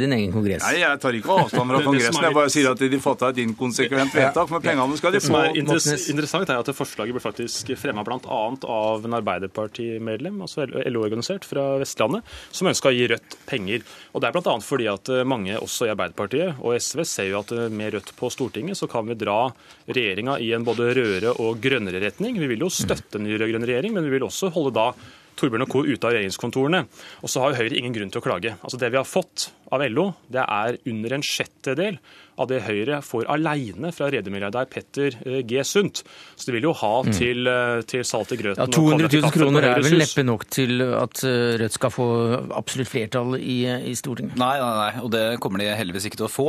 [0.00, 0.64] din egen kongress?
[0.64, 2.22] Nei, jeg tar ikke avstand fra kongressen.
[2.26, 4.52] Jeg bare sier at de fatta et inkonsekvent vedtak.
[4.52, 5.22] Men pengene skal de få.
[5.22, 8.40] Det som er interessant, er at forslaget ble faktisk fremma bl.a.
[8.76, 13.86] av en Arbeiderparti-medlem, altså LO-organisert fra Vestlandet, som ønska å gi Rødt penger.
[14.12, 14.56] Og Det er bl.a.
[14.62, 18.12] fordi at eh, mange også i Arbeiderpartiet og SV ser jo at eh, med Rødt
[18.18, 19.48] på Stortinget så kan vi dra
[19.88, 22.38] regjeringa i en både rødere og grønnere retning.
[22.38, 24.92] Vi vil jo støtte en ny rød-grønn regjering, men vi vil også holde da
[25.40, 25.82] Torbjørn og Co.
[25.82, 26.82] ute av regjeringskontorene.
[27.24, 28.54] Og så har Høyre ingen grunn til å klage.
[28.60, 31.98] Altså Det vi har fått av LO, det er under en sjettedel
[32.42, 35.62] av det Høyre får alene fra redermilliardær Petter eh, G.
[35.66, 36.02] Sundt.
[36.36, 37.12] Så det vil jo ha mm.
[37.16, 37.84] til, mm.
[37.90, 38.62] til salt i grøten.
[38.62, 42.08] Ja, 200 000 kroner er vel neppe nok til at eh, Rødt skal få
[42.56, 43.58] absolutt flertall i,
[43.90, 44.36] i, Stortinget?
[44.40, 46.48] Nei, nei, nei, og det kommer de heldigvis ikke til å få,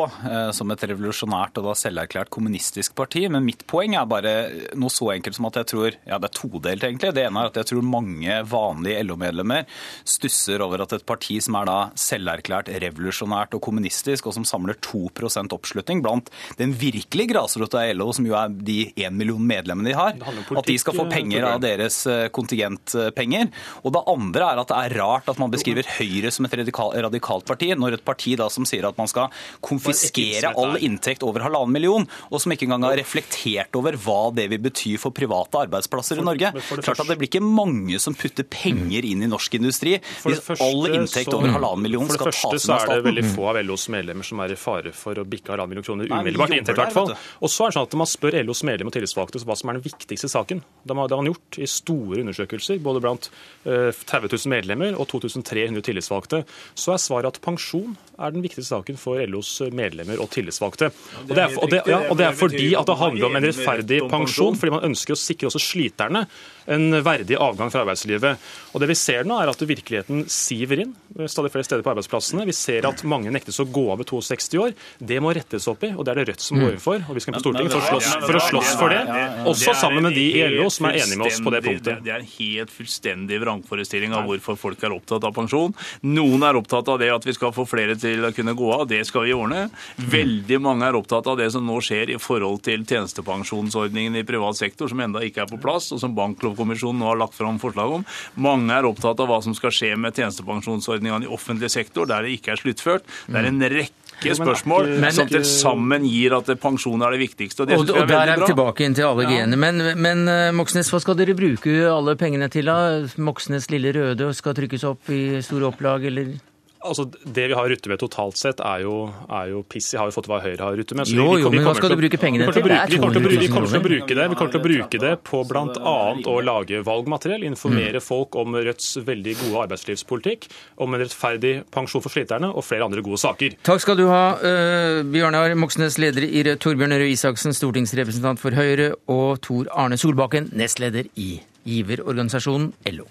[0.56, 3.26] som et revolusjonært og da selverklært kommunistisk parti.
[3.32, 4.34] Men mitt poeng er bare
[4.80, 7.14] noe så enkelt som at jeg tror ja, det er todelt, egentlig.
[7.16, 9.68] Det ene er at jeg tror mange vanlige LO-medlemmer
[10.08, 14.80] stusser over at et parti som er da selverklært revolusjonært og kommunistisk, og som samler
[14.84, 19.42] 2% oppslutning oppslutning blant den virkelige grasrota i LO, som jo er de én million
[19.42, 23.52] medlemmene de har, at de skal få penger av deres eh, kontingentpenger.
[23.84, 27.46] Og det andre er at det er rart at man beskriver Høyre som et radikalt
[27.46, 29.30] parti, når et parti da som sier at man skal
[29.64, 34.48] konfiskere all inntekt over halvannen million, og som ikke engang har reflektert over hva det
[34.52, 36.54] vil bety for private arbeidsplasser i Norge.
[36.84, 40.88] Klart at Det blir ikke mange som putter penger inn i norsk industri hvis all
[40.90, 42.64] inntekt over halvannen million skal tas av staten.
[42.64, 44.94] For det første så er det veldig få av LOs medlemmer som er i fare
[44.96, 47.14] for å bikke halvannen million kroner umiddelbart inntekt, i hvert fall.
[47.44, 49.80] Og så er det sånn at Man spør LOs medlem og tillitsvalgte hva som er
[49.80, 50.64] den viktigste saken.
[50.84, 53.30] Det har man gjort i store undersøkelser, både blant
[53.66, 56.44] 30 000 medlemmer og 2300 tillitsvalgte.
[56.76, 60.92] Så er svaret at pensjon er den viktigste saken for LOs medlemmer og tillitsvalgte.
[61.26, 63.48] Og det er, og det, ja, og det er fordi at det handler om en
[63.48, 66.26] rettferdig pensjon, fordi man ønsker å sikre også sliterne
[66.72, 68.44] en verdig avgang fra arbeidslivet.
[68.74, 70.94] Og det Vi ser nå er at virkeligheten siver inn
[71.30, 72.46] stadig flere steder på arbeidsplassene.
[72.46, 74.74] Vi ser at mange nektes å gå av ved 62 år.
[75.00, 77.04] Det må rettes opp i, og det er det Rødt som går inn for.
[77.10, 79.02] Og vi skal på Stortinget for å slåss for, å slåss for det,
[79.50, 82.04] også sammen med de i LO som er enige med oss på det punktet.
[82.06, 85.76] Det er en helt fullstendig vrangforestilling av hvorfor folk er opptatt av pensjon.
[86.08, 88.86] Noen er opptatt av det at vi skal få flere til å kunne gå av,
[88.90, 89.66] det skal vi ordne.
[89.98, 94.60] Veldig mange er opptatt av det som nå skjer i forhold til tjenestepensjonsordningen i privat
[94.60, 97.98] sektor, som enda ikke er på plass, og som Banklovkommisjonen nå har lagt fram forslag
[98.00, 98.06] om.
[98.44, 102.38] Mange er opptatt av hva som skal skje med tjenestepensjonsordningene i offentlig sektor, der det
[102.38, 103.08] ikke er sluttført.
[103.28, 107.66] Det er en rekke spørsmål men, som til sammen gir at pensjon er det viktigste.
[107.66, 109.36] Og, det og, og der er vi tilbake inn til alle ja.
[109.36, 109.60] genene.
[109.60, 112.70] Men, men eh, Moxnes, hva skal dere bruke alle pengene til?
[112.70, 113.04] da?
[113.18, 116.36] Moxnes Lille Røde skal trykkes opp i store opplag, eller?
[116.84, 119.94] Altså, Det vi har rutte med totalt sett, er jo, er jo piss.
[119.94, 121.08] Jeg har jo fått hva Høyre har rutte med.
[121.08, 122.64] jo, jo, men hva skal du bruke pengene til?
[122.64, 125.96] Vi kommer til å bruke det Vi kommer til å bruke det på bl.a.
[126.34, 128.06] å lage valgmateriell, informere mm.
[128.06, 130.48] folk om Rødts veldig gode arbeidslivspolitikk,
[130.84, 133.58] om en rettferdig pensjon for sliterne og flere andre gode saker.
[133.66, 138.56] Takk skal du ha, uh, Bjørnar Moxnes, leder i Rødt, Torbjørn Røe Isaksen, stortingsrepresentant for
[138.58, 141.36] Høyre, og Tor Arne Solbakken, nestleder i
[141.68, 143.08] giverorganisasjonen LO.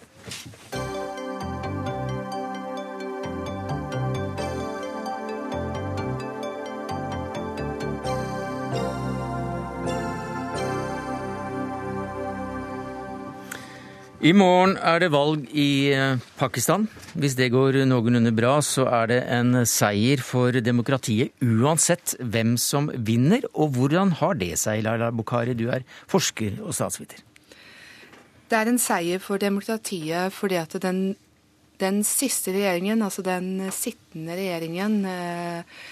[14.23, 16.85] I morgen er det valg i eh, Pakistan.
[17.19, 22.87] Hvis det går noenlunde bra, så er det en seier for demokratiet uansett hvem som
[22.95, 23.43] vinner.
[23.59, 27.19] Og hvordan har det seg, Laila Bukhari, du er forsker og statsviter?
[28.47, 31.17] Det er en seier for demokratiet fordi at den,
[31.83, 35.83] den siste regjeringen, altså den sittende regjeringen, eh,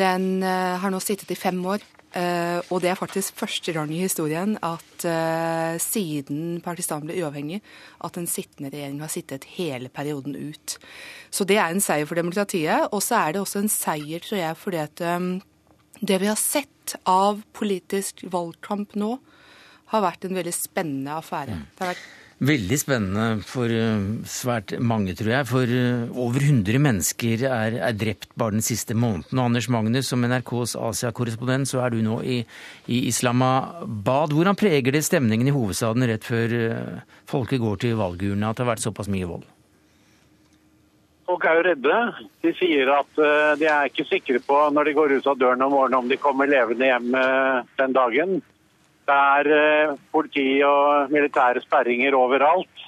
[0.00, 1.84] den eh, har nå sittet i fem år.
[2.14, 7.58] Uh, og det er faktisk første gang i historien at uh, siden Pakistan ble uavhengig,
[8.06, 10.76] at den sittende regjeringen har sittet hele perioden ut.
[11.34, 12.86] Så det er en seier for demokratiet.
[12.94, 15.32] Og så er det også en seier, tror jeg, fordi at um,
[16.00, 19.16] det vi har sett av politisk valgkamp nå,
[19.90, 21.58] har vært en veldig spennende affære.
[21.58, 21.66] Mm.
[21.74, 22.06] Det har vært
[22.44, 25.46] Veldig spennende for eh, svært mange, tror jeg.
[25.48, 29.40] For eh, over 100 mennesker er, er drept bare den siste måneden.
[29.40, 32.42] Anders Magnus, som NRKs Asia-korrespondent, så er du nå i,
[32.84, 34.34] i, Islamabad.
[34.36, 38.66] Hvordan preger det stemningen i hovedstaden rett før eh, folket går til valgurnene, at det
[38.66, 39.46] har vært såpass mye vold?
[41.24, 42.00] Folk er jo redde.
[42.44, 43.20] De sier at
[43.56, 46.20] de er ikke sikre på når de går ut av døren om morgenen om de
[46.20, 47.14] kommer levende hjem
[47.80, 48.42] den dagen.
[49.04, 52.86] Det er eh, politi og militære sperringer overalt.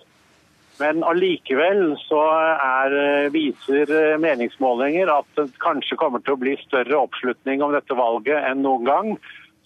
[0.76, 2.20] Men allikevel så
[2.52, 2.94] er,
[3.32, 3.88] viser
[4.20, 8.84] meningsmålinger at det kanskje kommer til å bli større oppslutning om dette valget enn noen
[8.84, 9.14] gang.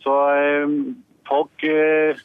[0.05, 0.15] Så
[1.31, 2.21] folk eh,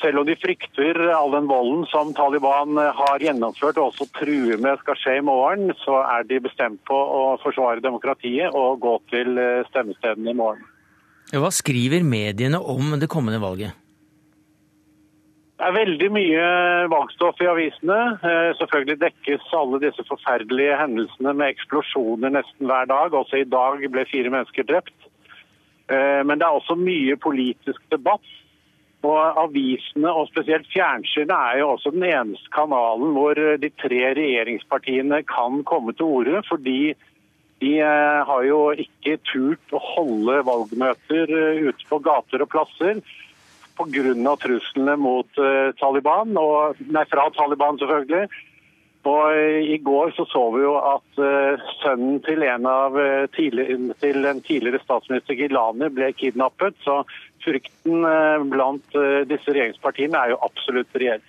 [0.00, 4.60] selv om de frykter all den volden som Taliban eh, har gjennomført og også truer
[4.62, 8.96] med skal skje i morgen, så er de bestemt på å forsvare demokratiet og gå
[9.12, 10.64] til eh, stemmestedene i morgen.
[11.28, 13.76] Hva skriver mediene om det kommende valget?
[15.58, 16.42] Det er veldig mye
[16.88, 17.98] valgstoff i avisene.
[18.60, 23.16] Selvfølgelig dekkes alle disse forferdelige hendelsene med eksplosjoner nesten hver dag.
[23.18, 24.94] Også i dag ble fire mennesker drept.
[25.90, 28.24] Men det er også mye politisk debatt.
[29.06, 35.20] Og Avisene og spesielt fjernsynet er jo også den eneste kanalen hvor de tre regjeringspartiene
[35.28, 36.42] kan komme til orde.
[36.48, 36.94] Fordi
[37.58, 43.00] de eh, har jo ikke turt å holde valgmøter eh, ute på gater og plasser
[43.78, 44.34] pga.
[44.42, 48.44] truslene mot eh, Taliban, og, nei, fra Taliban selvfølgelig.
[49.08, 49.38] Og
[49.72, 51.20] I går så, så vi jo at
[51.80, 52.98] sønnen til en av
[53.32, 56.76] tidligere, til en tidligere statsminister Gilani ble kidnappet.
[56.84, 56.98] Så
[57.40, 58.04] frykten
[58.50, 58.98] blant
[59.30, 61.24] disse regjeringspartiene er jo absolutt reell.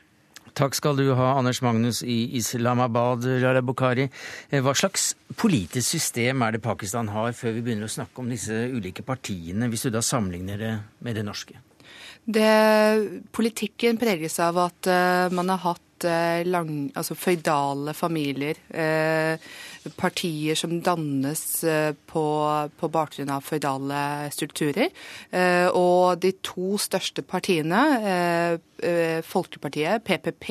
[0.59, 4.09] Takk skal du ha, Anders Magnus i Islamabad, Lara Bukhari.
[4.51, 8.27] Eh, hva slags politisk system er det Pakistan har, før vi begynner å snakke om
[8.27, 10.73] disse ulike partiene, hvis du da sammenligner det
[11.05, 11.61] med det norske?
[12.27, 12.49] Det,
[13.31, 18.59] politikken preges av at uh, man har hatt uh, lang, altså føydale familier.
[18.69, 19.37] Uh,
[19.97, 22.23] partier som dannes eh, på,
[22.79, 24.01] på bakgrunn av føydale
[24.33, 24.89] strukturer.
[25.31, 28.57] Eh, og de to største partiene, eh,
[29.27, 30.45] Folkepartiet, PPP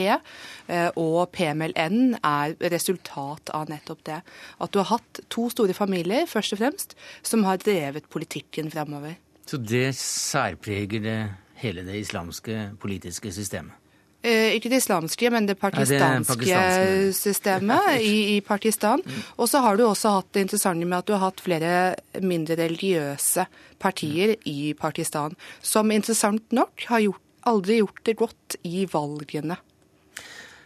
[1.01, 4.19] og PMLN, er resultat av nettopp det.
[4.61, 6.93] At du har hatt to store familier, først og fremst,
[7.25, 9.17] som har drevet politikken fremover.
[9.49, 11.19] Så det særpreger det
[11.63, 13.88] hele det islamske politiske systemet?
[14.19, 18.99] Eh, ikke det islamske, men det pakistanske, det systemet i, i, Pakistan.
[19.05, 19.21] Mm.
[19.39, 21.71] Og så har du også hatt det interessante med at du har hatt flere
[22.19, 23.47] mindre religiøse
[23.79, 24.43] partier mm.
[24.51, 29.61] i Pakistan, som interessant nok har gjort, aldri gjort det godt i valgene.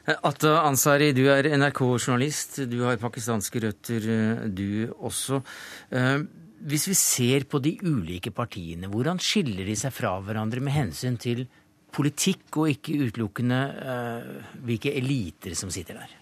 [0.08, 2.62] Eh, Atta Ansari, du er NRK-journalist.
[2.72, 5.44] Du har pakistanske røtter, eh, du også.
[6.62, 11.20] Hvis vi ser på de ulike partiene, hvordan skiller de seg fra hverandre med hensyn
[11.20, 11.50] til
[11.92, 16.18] politikk, og ikke utelukkende uh, hvilke eliter som sitter der?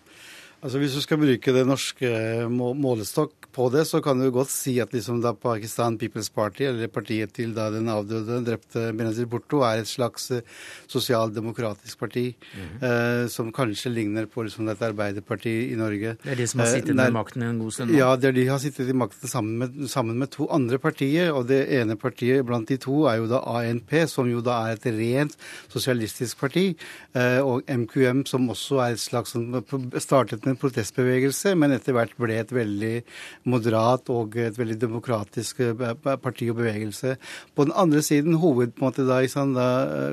[0.61, 2.09] Altså Hvis du skal bruke det norske
[2.51, 6.91] målestokk på det, så kan du godt si at liksom da Pakistan People's Party, eller
[6.93, 10.45] partiet til da den avdøde, drepte Benazir Bhutto, er et slags eh,
[10.87, 12.85] sosialdemokratisk parti mm -hmm.
[13.23, 16.17] eh, som kanskje ligner på liksom dette Arbeiderpartiet i Norge.
[16.23, 17.91] Det er de som har sittet eh, med makten en god stund?
[17.91, 21.33] Ja, det er de har sittet i makten sammen med, sammen med, to andre partier.
[21.33, 24.73] Og det ene partiet blant de to er jo da ANP, som jo da er
[24.73, 25.37] et rent
[25.69, 26.77] sosialistisk parti.
[27.15, 29.65] Eh, og MQM, som også er et slags som
[29.99, 32.93] startet med en protestbevegelse, men etter hvert ble et veldig
[33.51, 37.17] moderat og et veldig demokratisk eh, parti og bevegelse.
[37.55, 39.69] På den andre siden, hoved, en måte da, sånn, da,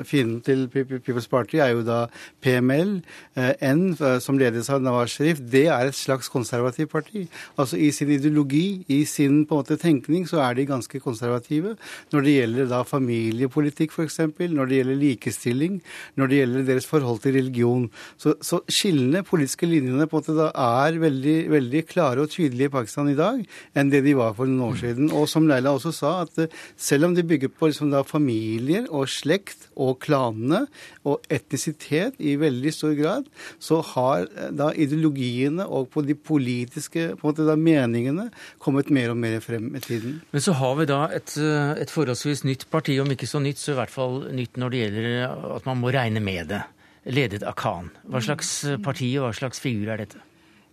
[0.08, 2.06] fienden til People's Party er jo da
[2.43, 2.97] PML,
[3.38, 5.41] eh, N, eh, som ledes av Nawaz Sharif.
[5.41, 7.26] Det er et slags konservativt parti.
[7.58, 11.76] Altså I sin ideologi, i sin på en måte tenkning, så er de ganske konservative.
[12.13, 15.80] Når det gjelder da familiepolitikk, f.eks., når det gjelder likestilling,
[16.15, 17.88] når det gjelder deres forhold til religion.
[18.17, 22.74] Så, så skillene, politiske linjene på måte måte er veldig, veldig klare og tydelige i
[22.74, 23.42] Pakistan i dag
[23.78, 25.12] enn det de var for noen år siden.
[25.12, 28.88] Og som Leila også sa, at eh, selv om de bygger på liksom da familier
[28.90, 30.66] og slekt og klanene
[31.08, 33.28] og etnisitet i veldig stor grad,
[33.60, 38.30] så har eh, da ideologiene og på de politiske på da meningene
[38.63, 40.22] kommet mer og mer frem med tiden.
[40.32, 43.62] Men så har vi da et, eh, et forholdsvis nytt parti, om ikke så nytt,
[43.62, 46.66] så i hvert fall nytt når det gjelder at man må regne med det
[47.08, 47.91] ledet av Khan.
[48.08, 48.52] Hva slags
[48.84, 50.24] parti og hva slags figur er dette?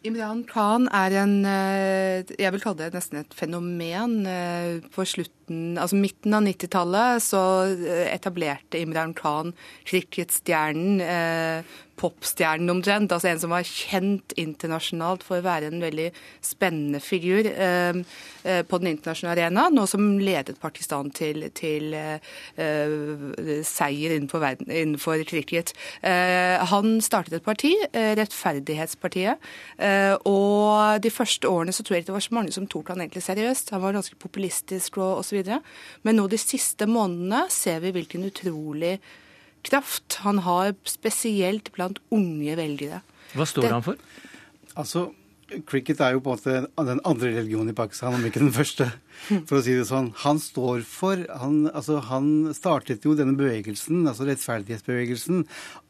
[0.05, 4.19] Imran Khan er en eh, Jeg vil kalle det nesten et fenomen.
[4.93, 5.07] På på
[5.45, 9.53] slutten, altså midten av 90-tallet så eh, etablerte Imran Khan
[9.85, 11.01] cricketstjernen
[12.01, 13.13] popstjernen omtrent.
[13.13, 16.11] Altså en som var kjent internasjonalt for å være en veldig
[16.45, 18.01] spennende figur eh,
[18.45, 19.69] eh på den internasjonale arena.
[19.71, 22.19] Nå som ledet Pakistan til, til eh,
[23.67, 25.75] seier innenfor, verden, innenfor cricket.
[26.03, 29.39] Eh, han startet et parti, eh, Rettferdighetspartiet.
[29.79, 32.93] Eh, og de første årene så tror jeg ikke det var så mange som tok
[32.95, 33.75] han egentlig seriøst.
[33.77, 35.34] Han var ganske populistisk og osv.
[36.07, 38.99] Men nå de siste månedene ser vi hvilken utrolig
[39.65, 43.03] kraft han har spesielt blant unge velgere.
[43.35, 44.01] Hva står det, han for?
[44.75, 45.09] Altså,
[45.69, 48.91] Cricket er jo på en måte den andre religionen i Pakistan, om ikke den første.
[49.49, 50.11] For å si det sånn.
[50.25, 55.45] Han står for Han, altså, han startet jo denne bevegelsen, altså rettferdighetsbevegelsen,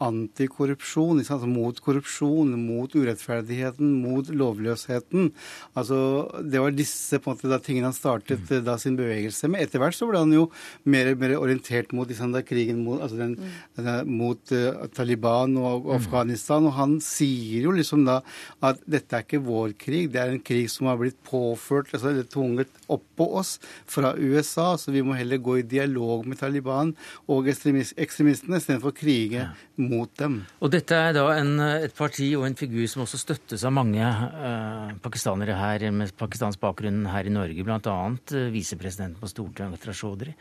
[0.05, 5.31] antikorrupsjon, altså mot korrupsjon, mot urettferdigheten, mot lovløsheten.
[5.79, 5.99] Altså,
[6.43, 8.65] det var disse på en måte, da, tingene han startet mm.
[8.67, 9.65] da sin bevegelse med.
[9.65, 10.49] Etter hvert så ble han jo
[10.91, 13.55] mer, mer orientert mot liksom, da, krigen mot, altså den, mm.
[13.81, 15.97] den, mot uh, Taliban og, og mm.
[15.99, 18.21] Afghanistan, og han sier jo liksom da
[18.65, 22.15] at dette er ikke vår krig, det er en krig som har blitt påført, altså
[22.31, 23.57] tvunget opp på oss
[23.91, 24.75] fra USA.
[24.81, 26.95] Så vi må heller gå i dialog med Taliban
[27.31, 29.51] og ekstremistene istedenfor å krige ja.
[29.81, 30.41] mot dem.
[30.61, 34.05] Og dette er da en, et parti og en figur som også støttes av mange
[34.05, 37.79] uh, pakistanere her med pakistansk bakgrunn her i Norge, bl.a.
[37.81, 40.35] Uh, visepresidenten på Stortinget, Chaudhry.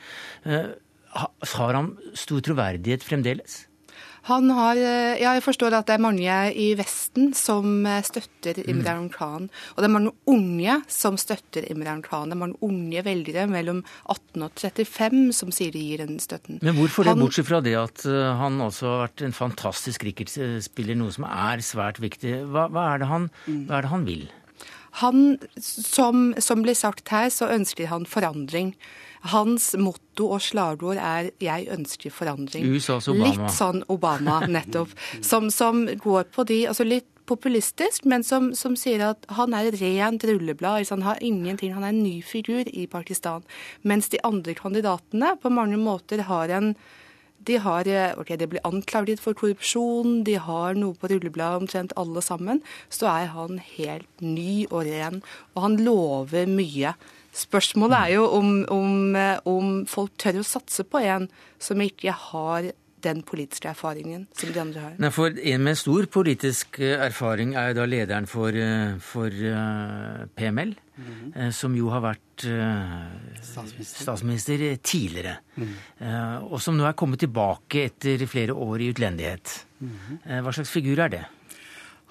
[0.47, 0.73] Uh,
[1.13, 3.63] har han stor troverdighet fremdeles?
[4.29, 8.61] Han har, eh, ja, jeg forstår at det er mange i Vesten som eh, støtter
[8.61, 8.69] mm.
[8.71, 9.49] Imran Khan.
[9.75, 12.31] Og det er mange unge som støtter Imran Khan.
[12.31, 16.61] Det er mange unge velgere mellom 18 og 35 som sier de gir den støtten.
[16.63, 20.99] Men hvorfor det, bortsett fra det at eh, han også har vært en fantastisk cricketspiller,
[20.99, 22.37] noe som er svært viktig.
[22.47, 23.65] Hva, hva, er, det han, mm.
[23.67, 24.25] hva er det han vil?
[25.03, 25.23] Han,
[25.59, 28.75] som, som blir sagt her, så ønsker han forandring.
[29.31, 32.65] Hans motto og slagord er 'jeg ønsker forandring'.
[32.75, 33.29] USAs Obama.
[33.29, 34.89] Litt sånn Obama, nettopp.
[35.21, 39.69] Som, som går på de altså litt populistisk, men som, som, sier at han er
[39.69, 40.89] et rent rulleblad.
[40.89, 43.43] Han har ingenting, han er en ny figur i Pakistan.
[43.81, 46.75] Mens de andre kandidatene på mange måter har en
[47.43, 52.21] de har, ok, de blir anklaget for korrupsjon, de har noe på rullebladet omtrent alle
[52.23, 52.61] sammen.
[52.87, 55.19] Så er han helt ny og ren,
[55.53, 56.93] og han lover mye.
[57.33, 59.17] Spørsmålet er jo om, om,
[59.49, 61.27] om folk tør å satse på en
[61.61, 62.71] som ikke har
[63.03, 64.95] den politiske erfaringen som de andre har.
[65.01, 69.27] Nei, for En med stor politisk eh, erfaring er jo da lederen for, eh, for
[69.27, 71.51] eh, PML, mm -hmm.
[71.51, 72.45] som jo har vært
[73.41, 74.03] statsminister.
[74.03, 74.77] statsminister.
[74.83, 75.37] tidligere.
[75.55, 75.73] Mm
[76.51, 79.65] og som nå er kommet tilbake etter flere år i utlendighet.
[79.79, 80.41] Mm -hmm.
[80.41, 81.25] hva slags figur er det?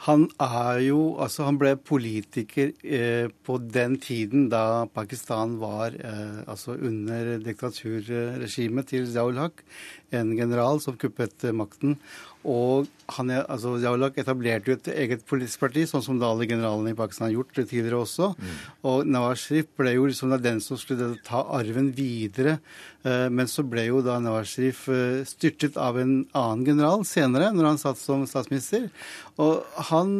[0.02, 6.40] Han er jo Altså, han ble politiker eh, på den tiden da Pakistan var eh,
[6.50, 9.62] altså under diktaturregimet til Ziaul Haq,
[10.10, 12.00] en general som kuppet makten.
[12.48, 16.94] Og han altså, Jawlak etablerte jo et eget politisk parti, sånn som da alle generalene
[16.94, 18.33] i Pakistan har gjort tidligere også.
[18.35, 18.57] Mm.
[18.90, 22.59] Og Nawaz Sharif ble jo liksom den som skulle ta arven videre.
[23.07, 27.52] Eh, men så ble jo da Nawaz Sharif eh, styrtet av en annen general senere,
[27.55, 28.88] når han satt som statsminister.
[29.42, 30.16] Og han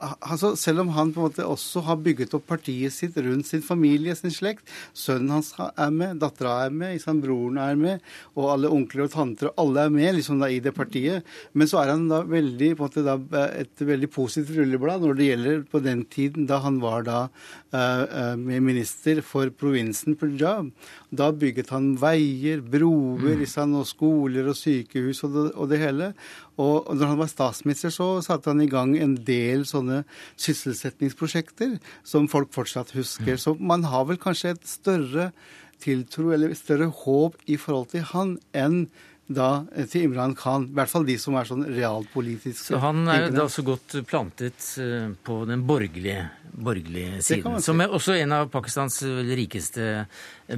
[0.00, 3.62] altså, Selv om han på en måte også har bygget opp partiet sitt rundt sin
[3.64, 8.04] familie, sin slekt Sønnen hans er med, dattera er med, liksom, broren er med,
[8.36, 11.26] og alle onkler og tanter og alle er med liksom, da, i det partiet.
[11.52, 15.18] Men så er han da veldig, på en måte, da, et veldig positivt rulleblad når
[15.18, 17.20] det gjelder på den tiden da han var da
[17.74, 20.70] uh, minister for provinsen Punjab.
[21.10, 26.12] Da bygget han veier, broer liksom, og skoler og sykehus og det, og det hele.
[26.60, 30.02] Og når han var statsminister, så satte han i gang en del sånne
[30.40, 33.36] sysselsettingsprosjekter som folk fortsatt husker.
[33.36, 33.42] Mm.
[33.42, 35.30] Så man har vel kanskje et større
[35.80, 38.84] tiltro eller større håp i forhold til han enn
[39.30, 40.66] da til Imran Khan.
[40.72, 42.72] I hvert fall de som er sånn realpolitiske.
[42.72, 47.60] Så han er da så godt plantet eh, på den borgerlige, borgerlige siden.
[47.62, 48.98] Som er også en av Pakistans
[49.30, 50.08] rikeste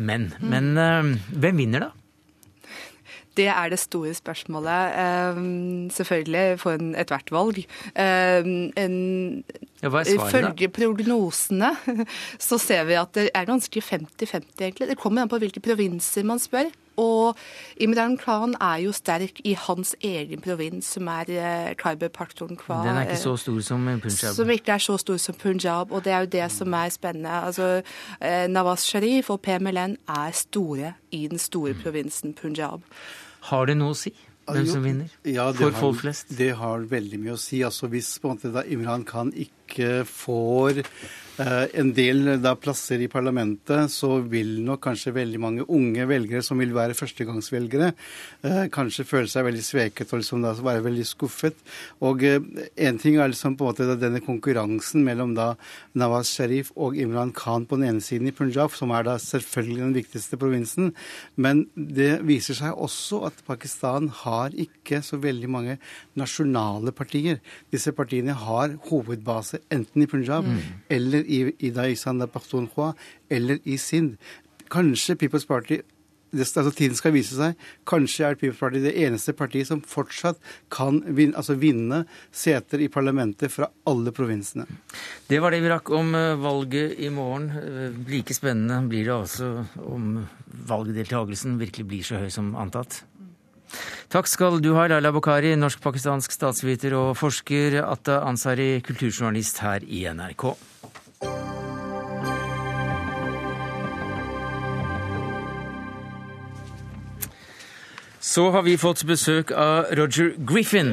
[0.01, 0.31] menn.
[0.41, 0.49] Mm.
[0.55, 2.02] Men hvem vinner, da?
[3.37, 4.93] Det er det store spørsmålet.
[5.37, 7.65] Um, selvfølgelig for ethvert valg.
[7.97, 9.45] Um, en,
[9.83, 11.73] Ifølge prognosene
[12.49, 14.89] så ser vi at det er ganske 50-50, egentlig.
[14.93, 16.71] Det kommer an på hvilke provinser man spør.
[17.01, 17.37] Og
[17.81, 22.83] Imran Khan er jo sterk i hans egen provins, som er uh, Khyber Pakhtunkhwa.
[22.87, 24.35] Den er ikke så stor som Punjab?
[24.37, 25.93] Som ikke er så stor som Punjab.
[25.93, 27.31] Og det er jo det som er spennende.
[27.31, 27.83] Altså,
[28.21, 31.83] uh, Nawaz Sharif og PMLN er store i den store mm.
[31.83, 32.85] provinsen Punjab.
[33.49, 34.13] Har det noe å si?
[34.51, 35.13] Hvem som vinner?
[35.29, 36.33] Ja, For har, folk flest?
[36.39, 37.63] Det har veldig mye å si.
[37.67, 40.83] Altså Hvis på en måte Imran Khan ikke får
[41.41, 46.61] en del da, plasser i parlamentet, så vil nok kanskje veldig mange unge velgere som
[46.61, 47.93] vil være førstegangsvelgere,
[48.45, 51.57] eh, kanskje føle seg veldig sveket og liksom da være veldig skuffet.
[52.05, 55.55] Og én eh, ting er liksom på en måte denne konkurransen mellom da
[55.95, 59.83] Nawaz Sharif og Imran Khan på den ene siden i Punjab, som er da selvfølgelig
[59.87, 60.93] den viktigste provinsen.
[61.37, 65.79] Men det viser seg også at Pakistan har ikke så veldig mange
[66.19, 67.41] nasjonale partier.
[67.73, 70.61] Disse partiene har hovedbase enten i Punjab mm.
[70.93, 72.93] eller i, i Daisanda Pakhtunkhwa
[73.31, 74.19] eller i Sind.
[74.73, 75.83] Kanskje People's Party
[76.33, 77.59] det, altså, tiden skal vise seg.
[77.89, 80.41] Kanskje er People's Party det eneste partiet som fortsatt
[80.73, 84.65] kan vinne, altså vinne seter i parlamentet fra alle provinsene.
[85.29, 87.51] Det var det vi rakk om eh, valget i morgen.
[87.61, 89.53] Eh, like spennende blir det altså
[89.85, 90.23] om
[90.73, 93.03] valgdeltakelsen virkelig blir så høy som antatt.
[94.13, 100.05] Takk skal du ha, Laila Bokhari, norsk-pakistansk statsviter og forsker, Atta Ansari, kulturjournalist her i
[100.13, 100.51] NRK.
[108.23, 110.93] Så har vi fått besøk av Roger Griffin.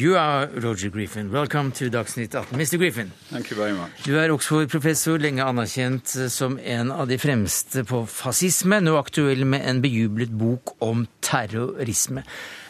[0.00, 1.28] You are Roger Griffin.
[1.28, 2.56] Welcome to Dagsnytt 18.
[2.56, 2.78] Mr.
[2.80, 3.12] Griffin.
[3.28, 4.00] Thank you very much.
[4.06, 9.68] Du er Oxford-professor, lenge anerkjent som en av de fremste på fascisme, nå aktuell med
[9.68, 12.24] en bejublet bok om terrorisme.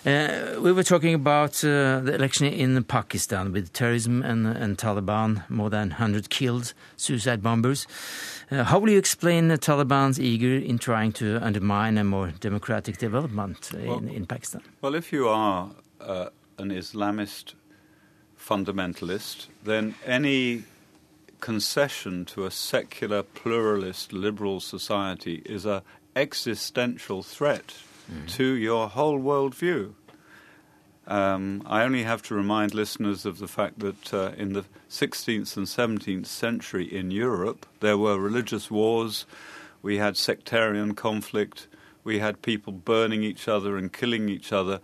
[0.07, 5.42] Uh, we were talking about uh, the election in Pakistan with terrorism and, and Taliban,
[5.50, 7.88] more than 100 killed, suicide bombers.
[8.48, 12.98] Uh, how will you explain the Taliban's eager in trying to undermine a more democratic
[12.98, 14.62] development in, well, in Pakistan?
[14.80, 16.28] Well, if you are uh,
[16.59, 17.54] an Islamist
[18.38, 20.62] fundamentalist, then any
[21.40, 25.80] concession to a secular, pluralist, liberal society is an
[26.14, 27.74] existential threat
[28.11, 28.28] mm.
[28.36, 29.94] to your whole worldview.
[31.07, 35.57] Um, I only have to remind listeners of the fact that uh, in the 16th
[35.57, 39.24] and 17th century in Europe, there were religious wars,
[39.82, 41.68] we had sectarian conflict,
[42.02, 44.80] we had people burning each other and killing each other.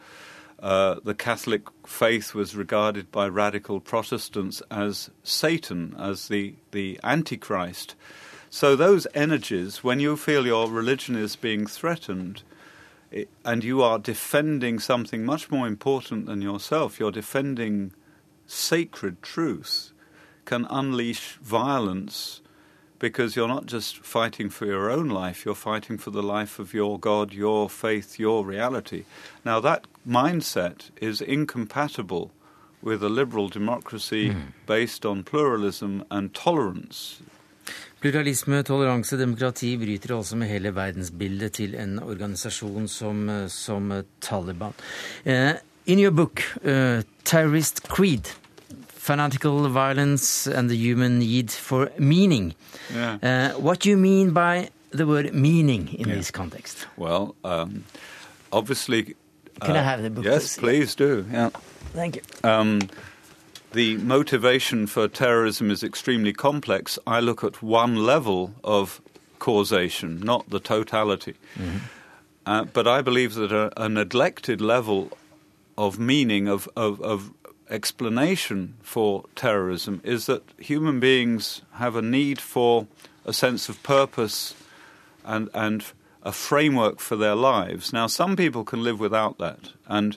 [0.60, 7.96] Uh, the Catholic faith was regarded by radical Protestants as Satan, as the, the Antichrist.
[8.48, 12.42] So, those energies, when you feel your religion is being threatened,
[13.44, 17.92] and you are defending something much more important than yourself, you're defending
[18.46, 19.92] sacred truth,
[20.44, 22.40] can unleash violence
[22.98, 26.72] because you're not just fighting for your own life, you're fighting for the life of
[26.72, 29.04] your God, your faith, your reality.
[29.44, 32.30] Now, that mindset is incompatible
[32.80, 34.52] with a liberal democracy mm.
[34.66, 37.20] based on pluralism and tolerance.
[38.02, 44.74] Pluralisme, toleranse, demokrati bryter altså med hele verdensbildet til en organisasjon som, som Taliban.
[45.26, 45.54] Uh,
[45.86, 48.34] in your book, uh, 'Terrorist Creed',
[48.88, 52.54] fanatical violence and the human need for meaning.
[52.92, 53.18] Yeah.
[53.22, 56.16] Uh, what do you mean by the word meaning in yeah.
[56.16, 56.88] this context?
[56.96, 57.84] Well, um,
[58.50, 59.14] obviously.
[59.60, 60.24] Can I have the book?
[60.24, 61.24] Yes, please, please do.
[61.32, 61.50] Yeah.
[61.94, 62.22] Thank you.
[62.42, 62.80] Um,
[63.72, 66.98] the motivation for terrorism is extremely complex.
[67.06, 69.00] I look at one level of
[69.38, 71.34] causation, not the totality.
[71.56, 71.78] Mm-hmm.
[72.44, 75.16] Uh, but I believe that a, a, neglected level
[75.78, 77.32] of meaning, of, of, of
[77.70, 82.86] explanation for terrorism, is that human beings have a need for
[83.24, 84.54] a sense of purpose
[85.24, 85.84] and, and
[86.22, 87.92] a framework for their lives.
[87.92, 89.70] Now, some people can live without that.
[89.86, 90.16] And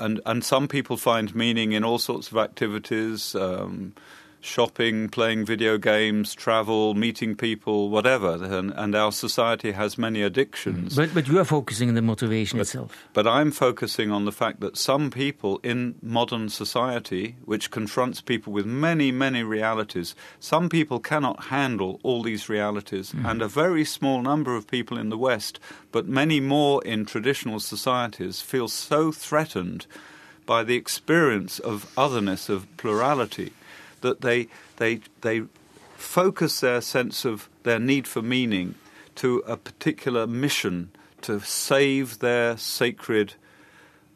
[0.00, 3.34] and and some people find meaning in all sorts of activities.
[3.34, 3.94] Um,
[4.40, 8.42] shopping, playing video games, travel, meeting people, whatever.
[8.42, 10.96] And, and, our society has many addictions.
[10.96, 12.96] But, but you are focusing on the motivation but, itself.
[13.12, 18.52] But I'm focusing on the fact that some people in modern society, which confronts people
[18.52, 23.12] with many, many realities, some people cannot handle all these realities.
[23.12, 23.30] Mm.
[23.30, 25.60] And a very small number of people in the West,
[25.92, 29.86] but many more in traditional societies, feel so threatened
[30.46, 33.52] by the experience of otherness, of plurality
[34.00, 35.42] that they, they, they
[35.96, 38.74] focus their sense of their need for meaning
[39.16, 40.90] to a particular mission
[41.22, 43.34] to save their sacred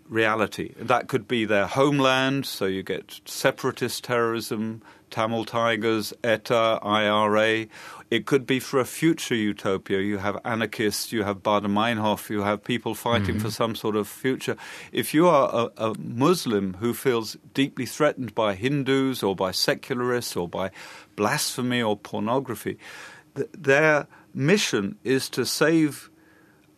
[0.09, 0.73] reality.
[0.79, 4.83] That could be their homeland, so you get separatist terrorism,
[5.15, 7.67] Tamil Tigers, ETA, IRA.
[8.11, 10.01] It could be for a future utopia.
[10.01, 13.39] You have anarchists, you have Bader Meinhof, you have people fighting mm-hmm.
[13.39, 14.57] for some sort of future.
[14.91, 20.35] If you are a, a Muslim who feels deeply threatened by Hindus or by secularists
[20.35, 20.73] or by
[21.15, 22.77] blasphemy or pornography,
[23.37, 26.11] th- their mission is to save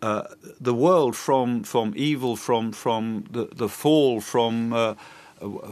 [0.02, 0.24] uh,
[0.60, 4.94] the world from from evil, from from the, the fall, from uh,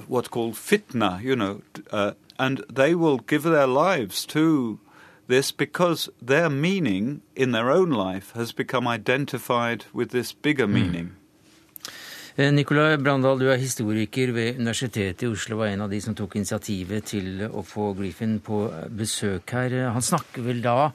[0.09, 4.79] what's called fitna, you know, uh, and they will give their lives to
[5.27, 10.75] this because their meaning in their own life has become identified with this bigger hmm.
[10.75, 11.07] meaning.
[11.07, 11.21] Mm.
[12.37, 16.35] Nikolai Brandal, du er historiker ved Universitetet i Oslo og en av de som tok
[16.35, 19.77] initiativet til å få Griffin på besøk her.
[19.95, 20.91] Han snakker vel da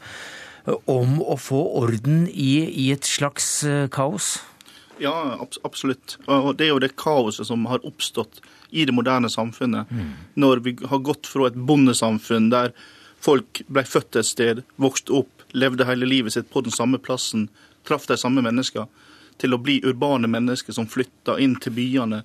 [0.67, 4.41] om å få orden i, i et slags eh, kaos?
[5.00, 6.18] Ja, absolutt.
[6.28, 9.89] Og det er jo det kaoset som har oppstått i det moderne samfunnet.
[9.91, 10.14] Mm.
[10.34, 12.74] Når vi har gått fra et bondesamfunn der
[13.24, 17.47] folk ble født et sted, vokste opp, levde hele livet sitt på den samme plassen,
[17.88, 18.88] traff de samme mennesker,
[19.39, 22.24] til å bli urbane mennesker som flytta inn til byene,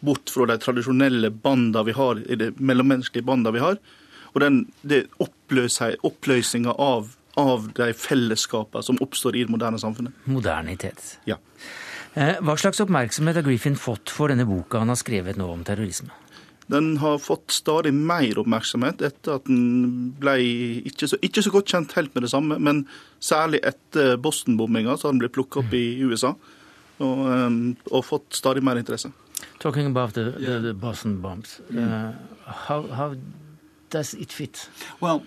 [0.00, 3.80] bort fra de tradisjonelle banda vi har, de mellommenneskelige banda vi har.
[4.32, 7.10] Og den det oppløsninga av,
[7.40, 10.14] av de fellesskapene som oppstår i det moderne samfunnet.
[10.30, 11.16] Modernitet.
[11.28, 11.40] Ja.
[12.14, 15.62] Eh, hva slags oppmerksomhet har Griffin fått for denne boka han har skrevet nå om
[15.66, 16.10] terrorisme?
[16.70, 20.36] Den har fått stadig mer oppmerksomhet etter at den ble
[20.86, 22.84] ikke så, ikke så godt kjent helt med det samme, men
[23.22, 26.34] særlig etter Boston-bombinga så har den blitt plukket opp i USA
[27.00, 27.58] og, um,
[27.90, 29.10] og, fått stadig mer interesse.
[29.58, 32.12] Talking about the, the, the Boston bombs, uh,
[32.68, 33.14] how, how
[33.90, 34.68] does it fit?
[35.00, 35.22] Well,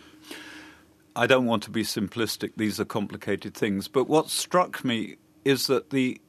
[1.16, 2.52] I don't want to be simplistic.
[2.58, 3.88] These are complicated things.
[3.88, 6.20] But what struck me is that the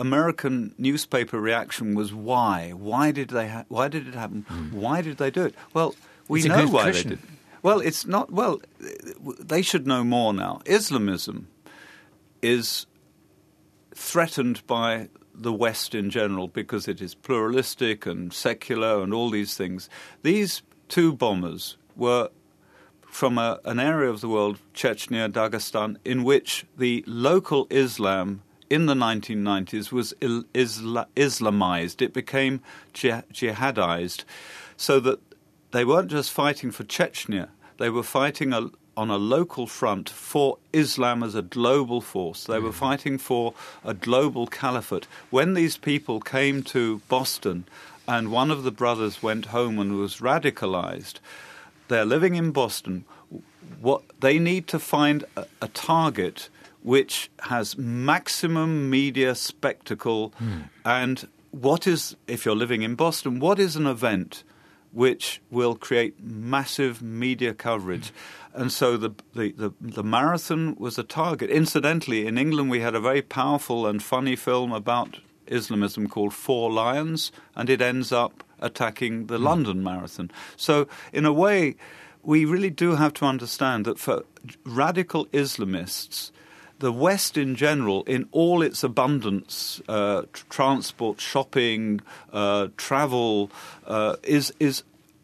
[0.00, 2.70] American newspaper reaction was why?
[2.70, 3.48] Why did they?
[3.48, 4.46] Ha- why did it happen?
[4.48, 4.72] Mm.
[4.72, 5.54] Why did they do it?
[5.74, 5.94] Well,
[6.28, 7.10] we it's know why question.
[7.10, 7.24] they did.
[7.62, 8.32] Well, it's not.
[8.32, 8.62] Well,
[9.38, 10.62] they should know more now.
[10.64, 11.48] Islamism
[12.40, 12.86] is
[13.94, 19.54] threatened by the West in general because it is pluralistic and secular and all these
[19.54, 19.90] things.
[20.22, 22.30] These two bombers were
[23.02, 28.86] from a, an area of the world, Chechnya, Dagestan, in which the local Islam in
[28.86, 32.00] the 1990s was Isla- Islamized.
[32.00, 32.62] It became
[32.94, 34.24] jihadized,
[34.76, 35.20] so that
[35.72, 37.48] they weren't just fighting for Chechnya,
[37.78, 42.44] they were fighting a, on a local front for Islam as a global force.
[42.44, 42.74] They were mm.
[42.74, 43.54] fighting for
[43.84, 45.06] a global caliphate.
[45.30, 47.64] When these people came to Boston
[48.06, 51.20] and one of the brothers went home and was radicalized,
[51.88, 53.04] they're living in Boston.
[53.80, 56.48] What they need to find a, a target
[56.82, 60.32] which has maximum media spectacle.
[60.40, 60.68] Mm.
[60.84, 64.44] And what is, if you're living in Boston, what is an event
[64.92, 68.08] which will create massive media coverage?
[68.08, 68.62] Mm.
[68.62, 71.50] And so the, the, the, the, marathon was a target.
[71.50, 76.72] Incidentally, in England, we had a very powerful and funny film about Islamism called Four
[76.72, 79.44] Lions, and it ends up attacking the mm.
[79.44, 80.30] London Marathon.
[80.56, 81.76] So, in a way,
[82.22, 84.24] we really do have to understand that for
[84.64, 86.32] radical Islamists,
[86.80, 92.00] the West in general, in all its abundance, uh, transport, shopping,
[92.32, 93.50] uh, travel,
[93.86, 94.82] uh, is is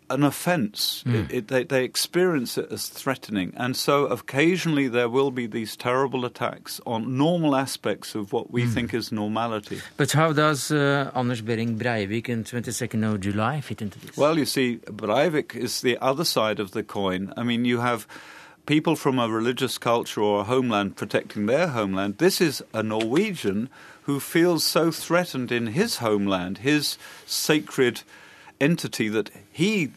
[0.09, 1.03] an offence.
[1.05, 1.15] Mm.
[1.15, 5.77] It, it, they, they, experience it as threatening, and so occasionally there will be these
[5.77, 8.73] terrible attacks on normal aspects of what we mm.
[8.73, 9.81] think is normality.
[9.97, 14.17] But how does uh, Anders Behring Breivik in 22nd of July fit into this?
[14.17, 17.33] Well, you see, Breivik is the other side of the coin.
[17.37, 18.07] I mean, you have
[18.67, 22.19] people from a religious culture or a homeland protecting their homeland.
[22.19, 23.71] This is a Norwegian
[24.03, 28.03] who feels so threatened in his homeland, his sacred
[28.61, 29.93] entity that he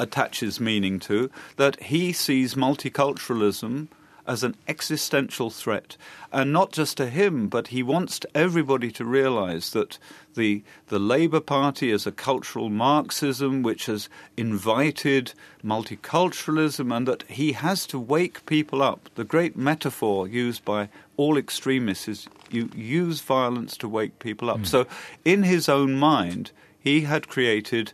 [0.00, 3.88] attaches meaning to, that he sees multiculturalism
[4.28, 5.96] as an existential threat.
[6.30, 9.98] And not just to him, but he wants everybody to realize that
[10.34, 15.32] the, the Labour Party is a cultural Marxism which has invited
[15.64, 19.08] multiculturalism and that he has to wake people up.
[19.14, 24.60] The great metaphor used by all extremists is you use violence to wake people up.
[24.60, 24.66] Mm.
[24.66, 24.86] So,
[25.24, 27.92] in his own mind, he had created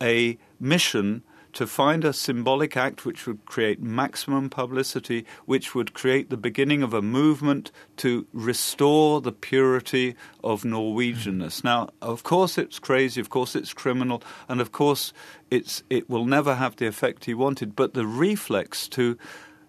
[0.00, 1.22] a mission
[1.54, 6.82] to find a symbolic act which would create maximum publicity, which would create the beginning
[6.82, 11.64] of a movement to restore the purity of Norwegianness.
[11.64, 15.12] Now, of course, it's crazy, of course, it's criminal, and of course,
[15.50, 19.16] it's, it will never have the effect he wanted, but the reflex to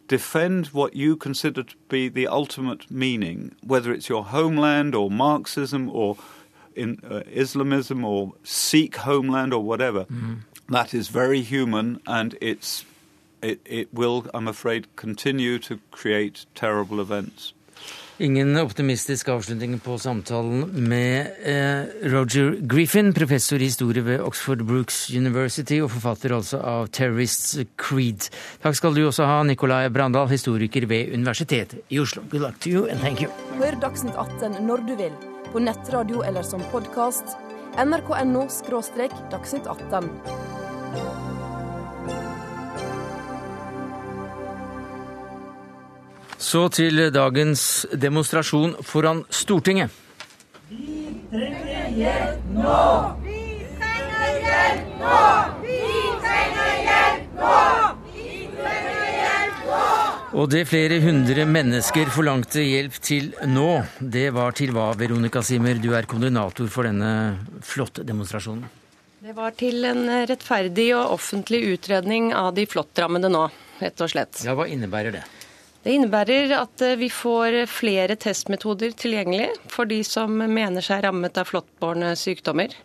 [0.08, 5.90] defend what you consider to be the ultimate meaning, whether it's your homeland or Marxism
[5.90, 6.18] or
[6.76, 10.06] in uh, Islamism or Sikh homeland or whatever.
[10.06, 10.42] Mm.
[10.72, 12.86] That is very human, and it's
[13.42, 17.54] it, it will, I'm afraid, continue to create terrible events.
[18.18, 25.10] Ingen optimistisk avslutning på samtalen med eh, Roger Griffin, professor i historie ved Oxford Brooks
[25.12, 28.30] University og forfatter altså av Terrorists Creed.
[28.64, 32.24] Takk skal du også ha, Nicolai Brandal, historiker ved Universitetet i Oslo.
[32.32, 33.32] Good luck to you and thank you.
[33.60, 37.36] Hør Dagsnytt 18 når du vil, på nettradio eller som podkast.
[37.76, 38.48] nrk.no–
[39.36, 40.55] dagsnytt 18.
[46.56, 49.92] Så til dagens demonstrasjon foran Stortinget.
[50.70, 52.84] Vi trenger hjelp nå!
[53.26, 53.42] Vi
[53.80, 55.18] trenger hjelp nå!
[55.66, 55.80] Vi
[56.22, 57.58] trenger hjelp nå!
[58.06, 58.30] Vi
[58.60, 59.82] trenger hjelp nå!
[60.38, 63.70] Og det flere hundre mennesker forlangte hjelp til nå,
[64.00, 65.82] det var til hva, Veronica Simmer?
[65.82, 67.12] Du er koordinator for denne
[67.66, 68.85] flotte demonstrasjonen.
[69.26, 73.48] Det var til en rettferdig og offentlig utredning av de flåttrammede nå,
[73.80, 74.44] rett og slett.
[74.46, 75.24] Ja, Hva innebærer det?
[75.82, 81.40] Det innebærer at eh, vi får flere testmetoder tilgjengelig for de som mener seg rammet
[81.42, 82.78] av flåttbårne sykdommer.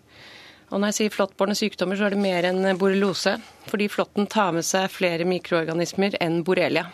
[0.71, 3.37] Og når jeg sier flåttbårne sykdommer, så er det mer enn borreliose.
[3.69, 6.87] Fordi flåtten tar med seg flere mikroorganismer enn borrelia.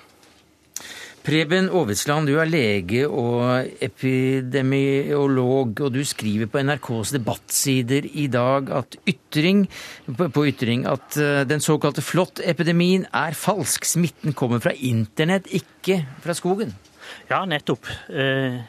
[1.27, 8.71] Preben Aavitsland, du er lege og epidemiolog, og du skriver på NRKs debattsider i dag
[8.71, 9.65] at ytring,
[10.07, 13.89] på ytring at eh, den såkalte flåttepidemien er falsk.
[13.91, 16.77] Smitten kommer fra internett, ikke fra skogen.
[17.27, 17.91] Ja, nettopp.
[18.07, 18.63] Eh,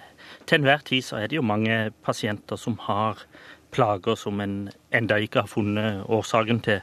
[0.49, 3.21] til enhver tid så er det jo mange pasienter som har
[3.69, 6.81] plager som en enda ikke har funnet årsaken til.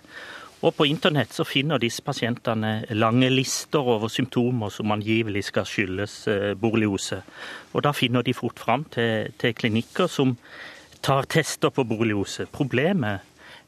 [0.64, 6.14] Og på internett så finner disse pasientene lange lister over symptomer som angivelig skal skyldes
[6.32, 7.20] eh, borreliose.
[7.74, 10.38] Og da finner de fort fram til, til klinikker som
[11.04, 12.46] tar tester på borreliose.
[12.48, 13.20] Problemet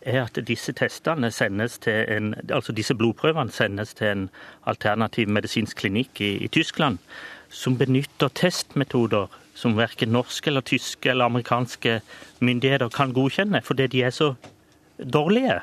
[0.07, 4.26] er at disse testene sendes til en, altså disse blodprøvene sendes til en
[4.64, 6.97] alternativ medisinsk klinikk i, i Tyskland,
[7.51, 12.01] som benytter testmetoder som verken norske eller tyske eller amerikanske
[12.40, 14.34] myndigheter kan godkjenne, fordi de er så
[14.97, 15.61] dårlige.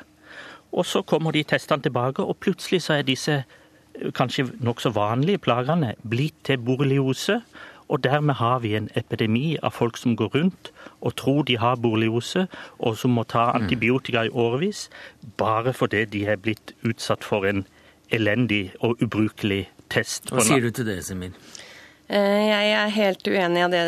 [0.74, 5.42] Og så kommer de testene tilbake, og plutselig så er disse eh, kanskje nokså vanlige
[5.46, 7.40] plagene blitt til borreliose.
[7.88, 10.70] Og dermed har vi en epidemi av folk som går rundt
[11.04, 12.46] og tror de har borreliose,
[12.78, 13.62] og som må ta mm.
[13.62, 14.88] antibiotika i årevis,
[15.36, 17.66] bare fordi de er blitt utsatt for en
[18.10, 20.32] elendig og ubrukelig test.
[20.32, 21.36] Hva sier du til det, Semir?
[22.08, 23.84] Eh, jeg er helt uenig i det,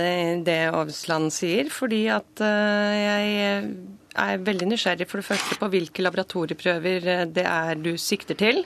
[0.46, 3.72] det Aavsland sier, fordi at eh, jeg
[4.18, 8.62] er veldig nysgjerrig for det første på hvilke laboratorieprøver eh, det er du sikter til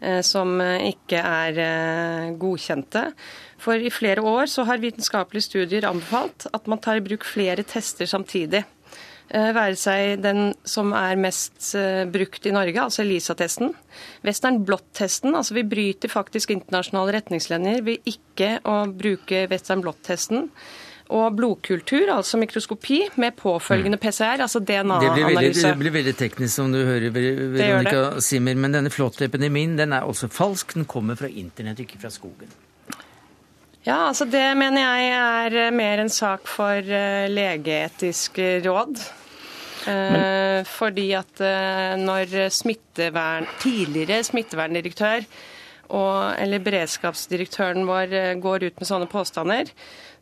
[0.00, 3.08] eh, som eh, ikke er godkjente.
[3.62, 7.64] For i flere år så har vitenskapelige studier anbefalt at man tar i bruk flere
[7.66, 8.64] tester samtidig.
[9.32, 11.70] Være seg den som er mest
[12.12, 13.70] brukt i Norge, altså ELISA-testen.
[14.26, 15.32] Western blot-testen.
[15.38, 20.50] Altså vi bryter faktisk internasjonale retningslinjer ved ikke å bruke Western blot-testen
[21.12, 24.02] og blodkultur, altså mikroskopi, med påfølgende mm.
[24.02, 25.68] PCR, altså DNA-analyse.
[25.68, 28.58] Det, blir veldig teknisk, som du hører, Veronica Simmer.
[28.58, 30.76] Men denne flotte epidemien den er også falsk.
[30.78, 32.52] Den kommer fra internett, ikke fra skogen.
[33.82, 38.38] Ja, altså det mener jeg er eh, mer en sak for uh, legeetisk
[38.68, 39.02] råd.
[39.82, 40.62] Men.
[40.62, 41.40] fordi at
[41.98, 45.24] når smittevern, tidligere smitteverndirektør
[45.88, 49.72] og, eller beredskapsdirektøren vår går ut med sånne påstander,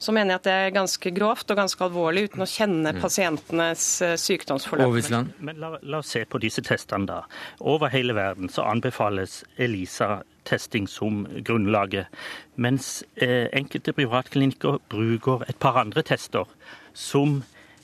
[0.00, 3.00] så mener jeg at det er ganske grovt og ganske alvorlig uten å kjenne mm.
[3.02, 3.86] pasientenes
[4.22, 4.96] sykdomsforløp.
[4.96, 5.42] sykdomsforløp.
[5.44, 7.18] Men la, la, oss se på disse testene, da.
[7.60, 12.08] Over hele verden så anbefales ELISA-testing som grunnlaget,
[12.56, 16.48] mens eh, enkelte privatklinikker bruker et par andre tester
[16.96, 17.42] som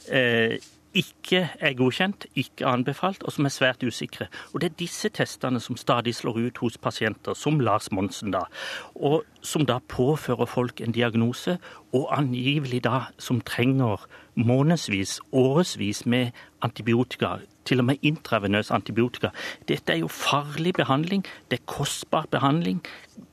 [0.08, 0.56] eh,
[0.96, 4.28] ikke er godkjent, ikke anbefalt, og som er svært usikre.
[4.54, 8.46] Og Det er disse testene som stadig slår ut hos pasienter, som Lars Monsen, da,
[8.94, 11.58] og som da påfører folk en diagnose,
[11.92, 16.32] og angivelig da som trenger månedsvis, årevis med
[16.62, 17.36] antibiotika
[17.66, 19.32] til og med intravenøs antibiotika.
[19.68, 21.24] Dette er jo farlig behandling.
[21.50, 22.82] Det er kostbar behandling.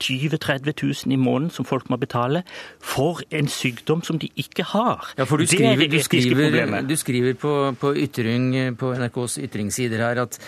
[0.03, 0.73] 20 30
[1.05, 2.43] 000 i måneden som folk må betale
[2.81, 5.05] for en sykdom som de ikke har.
[5.17, 10.21] Ja, for Du skriver, du skriver, du skriver på, på, ytring, på NRKs ytringssider her
[10.23, 10.39] at,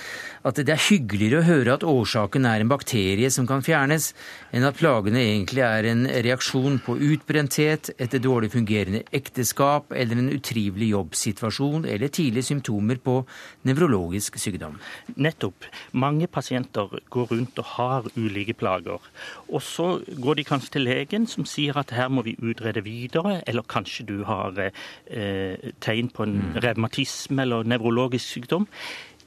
[0.43, 4.11] at det er hyggeligere å høre at årsaken er en bakterie som kan fjernes,
[4.55, 10.31] enn at plagene egentlig er en reaksjon på utbrenthet, etter dårlig fungerende ekteskap eller en
[10.35, 13.21] utrivelig jobbsituasjon eller tidlige symptomer på
[13.67, 14.77] nevrologisk sykdom.
[15.15, 15.67] Nettopp.
[15.95, 19.01] Mange pasienter går rundt og har ulike plager.
[19.49, 19.87] Og så
[20.21, 24.07] går de kanskje til legen som sier at her må vi utrede videre, eller kanskje
[24.09, 26.61] du har eh, tegn på en mm.
[26.65, 28.69] revmatisme eller nevrologisk sykdom.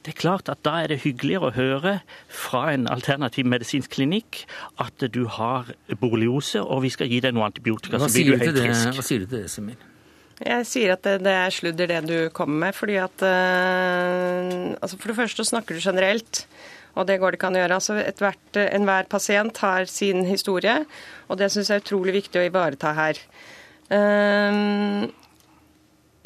[0.05, 1.93] Det er klart at Da er det hyggeligere å høre
[2.31, 4.45] fra en alternativ medisinsk klinikk
[4.79, 8.63] at du har borreliose, og vi skal gi deg noe antibiotika, så blir du helt
[8.63, 8.95] frisk.
[8.95, 9.87] Hva sier du til det, Semir?
[10.39, 12.75] Jeg sier at det, det, er sludder det du kommer med.
[12.75, 16.45] fordi at uh, altså For det første snakker du generelt.
[16.99, 17.79] Og det går det ikke an å gjøre.
[17.79, 20.83] Altså hvert, Enhver pasient har sin historie,
[21.29, 23.21] og det syns jeg er utrolig viktig å ivareta her.
[23.89, 25.07] Uh,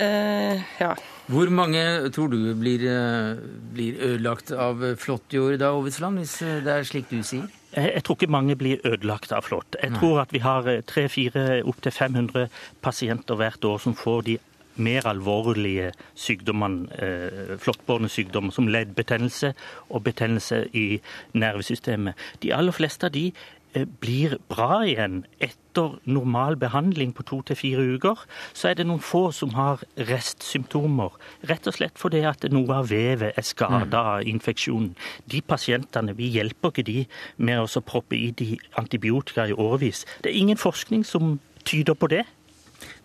[0.02, 0.94] uh, ja.
[1.32, 3.38] Hvor mange tror du blir, uh,
[3.76, 7.46] blir ødelagt av flåttjord da, Ovetsland, hvis det er slik du sier?
[7.74, 9.78] Jeg tror ikke mange blir ødelagt av flått.
[9.82, 12.52] Jeg tror at vi har 300-400, opptil 500
[12.86, 14.36] pasienter hvert år som får de
[14.76, 19.54] mer alvorlige sykdommene, eh, flåttbårne sykdommer, som leddbetennelse
[19.90, 21.02] og betennelse i
[21.34, 22.14] nervesystemet.
[22.44, 23.34] De aller fleste av de
[23.76, 28.88] eh, blir bra igjen etter normal behandling på to til fire uker, så er det
[28.88, 31.10] noen få som har restsymptomer.
[31.50, 33.98] Rett og slett fordi at noe av vevet er skada mm.
[34.14, 34.96] av infeksjonen.
[35.26, 37.06] De pasientene, vi hjelper ikke de
[37.38, 40.06] med å proppe i de antibiotika i årevis.
[40.22, 42.26] Det er ingen forskning som tyder på det.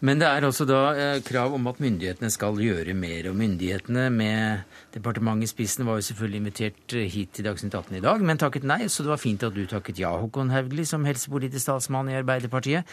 [0.00, 3.30] Men det er også da eh, krav om at myndighetene skal gjøre mer.
[3.30, 7.98] Og myndighetene med departementet i spissen var jo selvfølgelig invitert eh, hit til Dagsnytt 18
[7.98, 8.84] i dag, men takket nei.
[8.86, 12.86] Så det var fint at du takket ja, Håkon Haugli, som helsepolitisk statsmann i Arbeiderpartiet.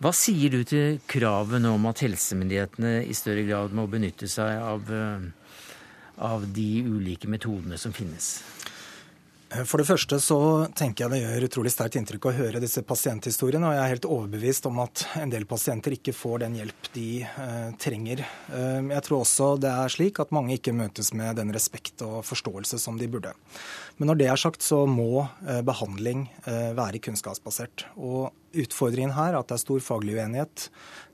[0.00, 4.62] Hva sier du til kravet nå om at helsemyndighetene i større grad må benytte seg
[4.62, 5.26] av, eh,
[6.30, 8.38] av de ulike metodene som finnes?
[9.50, 10.36] For det første så
[10.78, 13.66] tenker jeg det gjør utrolig sterkt inntrykk å høre disse pasienthistoriene.
[13.66, 17.06] Og jeg er helt overbevist om at en del pasienter ikke får den hjelp de
[17.26, 18.22] eh, trenger.
[18.54, 22.20] Eh, jeg tror også det er slik at mange ikke møtes med den respekt og
[22.28, 23.34] forståelse som de burde.
[23.98, 27.88] Men når det er sagt, så må eh, behandling eh, være kunnskapsbasert.
[27.98, 30.70] Og utfordringen her er at det er stor faglig uenighet.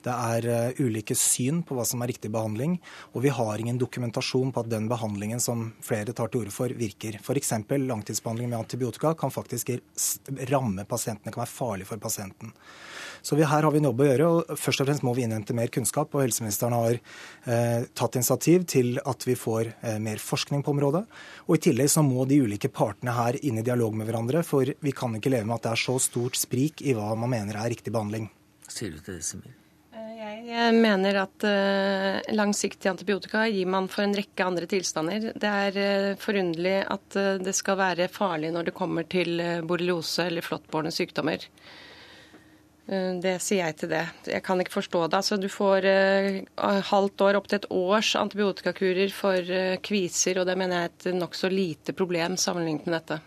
[0.06, 2.78] Det er uh, ulike syn på hva som er riktig behandling,
[3.12, 6.70] og vi har ingen dokumentasjon på at den behandlingen som flere tar til orde for,
[6.70, 7.18] virker.
[7.20, 7.52] F.eks.
[7.74, 9.74] langtidsbehandling med antibiotika kan faktisk
[10.52, 12.54] ramme pasientene, kan være farlig for pasienten.
[13.26, 14.26] Så vi, her har vi en jobb å gjøre.
[14.26, 16.14] og Først og fremst må vi innhente mer kunnskap.
[16.14, 16.98] og Helseministeren har
[17.50, 21.02] eh, tatt initiativ til at vi får eh, mer forskning på området.
[21.48, 24.44] Og I tillegg så må de ulike partene her inn i dialog med hverandre.
[24.46, 27.34] For vi kan ikke leve med at det er så stort sprik i hva man
[27.34, 28.30] mener er riktig behandling.
[28.70, 29.65] Sier du til det, Simir?
[30.46, 35.32] Jeg mener at uh, langsiktig antibiotika gir man for en rekke andre tilstander.
[35.34, 40.28] Det er uh, forunderlig at uh, det skal være farlig når det kommer til borreliose
[40.28, 41.48] eller flåttbårne sykdommer.
[42.86, 44.04] Det sier jeg til det.
[44.30, 45.18] Jeg kan ikke forstå det.
[45.18, 45.88] Altså, du får
[46.86, 49.50] halvt år, opp til et års antibiotikakurer for
[49.82, 53.18] kviser, og det mener jeg er et nokså lite problem sammenlignet med dette.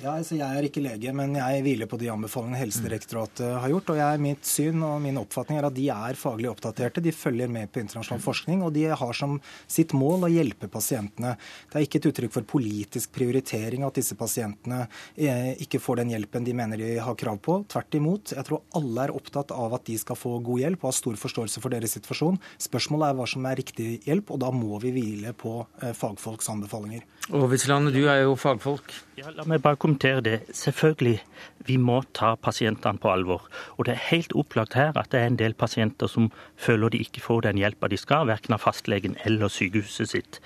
[0.00, 3.90] Ja, altså Jeg er ikke lege, men jeg hviler på de anbefalingene Helsedirektoratet har gjort.
[3.92, 7.02] og jeg, Mitt syn og min oppfatning er at de er faglig oppdaterte.
[7.04, 9.36] De følger med på internasjonal forskning, og de har som
[9.68, 11.34] sitt mål å hjelpe pasientene.
[11.68, 16.14] Det er ikke et uttrykk for politisk prioritering at disse pasientene eh, ikke får den
[16.16, 17.60] hjelpen de mener de har krav på.
[17.68, 18.32] Tvert imot.
[18.32, 21.20] Jeg tror alle er opptatt av at de skal få god hjelp og har stor
[21.20, 22.40] forståelse for deres situasjon.
[22.56, 26.48] Spørsmålet er hva som er riktig hjelp, og da må vi hvile på eh, fagfolks
[26.56, 27.04] anbefalinger.
[27.30, 28.90] Aavitsland, du er jo fagfolk.
[29.14, 30.38] Ja, la meg bare kommentere det.
[30.58, 31.20] Selvfølgelig,
[31.68, 33.44] vi må ta pasientene på alvor.
[33.78, 37.04] Og det er helt opplagt her at det er en del pasienter som føler de
[37.06, 40.40] ikke får den hjelpa de skal, verken av fastlegen eller sykehuset sitt.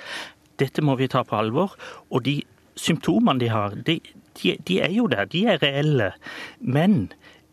[0.61, 1.79] Dette må vi ta på alvor.
[2.13, 2.43] Og de
[2.77, 4.01] symptomene de har, de,
[4.43, 5.25] de, de er jo der.
[5.33, 6.13] De er reelle.
[6.61, 7.07] Men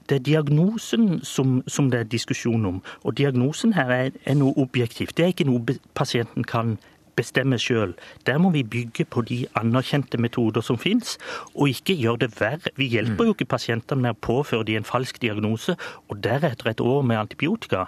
[0.09, 2.81] det er diagnosen som, som, det er diskusjon om.
[3.07, 5.15] Og diagnosen her er, er noe objektivt.
[5.15, 6.75] Det er ikke noe pasienten kan
[7.15, 7.95] bestemme sjøl.
[8.27, 11.17] Der må vi bygge på de anerkjente metoder som finnes,
[11.53, 12.73] og ikke gjøre det verre.
[12.79, 15.77] Vi hjelper jo ikke pasientene med å påføre de en falsk diagnose,
[16.09, 17.87] og deretter et år med antibiotika.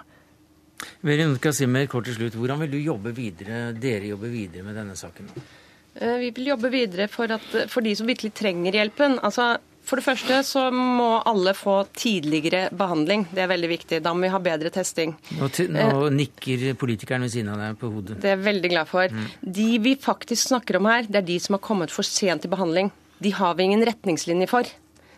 [1.06, 2.36] Veronica Simmer, kort til slutt.
[2.36, 5.30] Hvordan vil du jobbe videre, dere jobbe videre med denne saken?
[5.96, 9.16] Eh, vi vil jobbe videre for, at, for de som virkelig trenger hjelpen.
[9.24, 9.56] Altså,
[9.86, 13.28] for det første så må alle få tidligere behandling.
[13.30, 14.00] Det er veldig viktig.
[14.02, 15.14] Da må vi ha bedre testing.
[15.38, 18.18] Nå, nå eh, nikker politikeren ved siden av deg på hodet.
[18.18, 19.14] Det er jeg veldig glad for.
[19.14, 19.30] Mm.
[19.60, 22.50] De vi faktisk snakker om her, det er de som har kommet for sent til
[22.50, 22.90] behandling.
[23.22, 24.68] De har vi ingen retningslinjer for.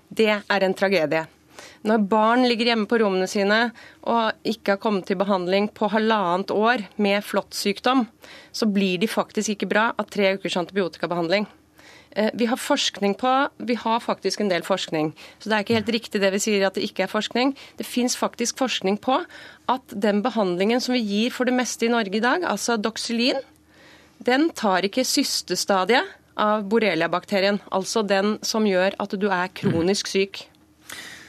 [0.09, 1.25] Det er en tragedie.
[1.89, 3.71] Når barn ligger hjemme på rommene sine
[4.07, 8.05] og ikke har kommet til behandling på halvannet år med flåttsykdom,
[8.53, 11.49] så blir de faktisk ikke bra av tre ukers antibiotikabehandling.
[12.17, 15.13] Eh, vi har forskning på Vi har faktisk en del forskning.
[15.39, 17.55] Så det er ikke helt riktig det vi sier at det ikke er forskning.
[17.77, 19.21] Det fins faktisk forskning på
[19.69, 23.41] at den behandlingen som vi gir for det meste i Norge i dag, altså doxylin,
[24.25, 26.07] den tar ikke systestadiet
[26.39, 27.61] av borrelia-bakterien.
[27.71, 30.49] Altså den som gjør at du er kronisk syk.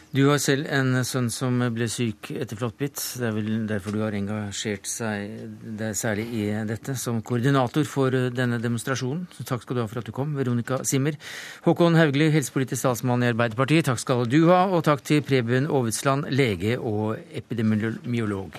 [0.10, 2.98] Du har selv en sønn som ble syk etter flåttbitt.
[3.22, 8.58] Det er vel derfor du har engasjert deg særlig i dette, som koordinator for denne
[8.64, 9.28] demonstrasjonen.
[9.46, 11.20] Takk skal du ha for at du kom, Veronica Simmer.
[11.68, 14.64] Håkon Haugli, helsepolitisk talsmann i Arbeiderpartiet, takk skal du ha.
[14.74, 18.58] Og takk til Preben Aavitsland, lege og epidemiolog.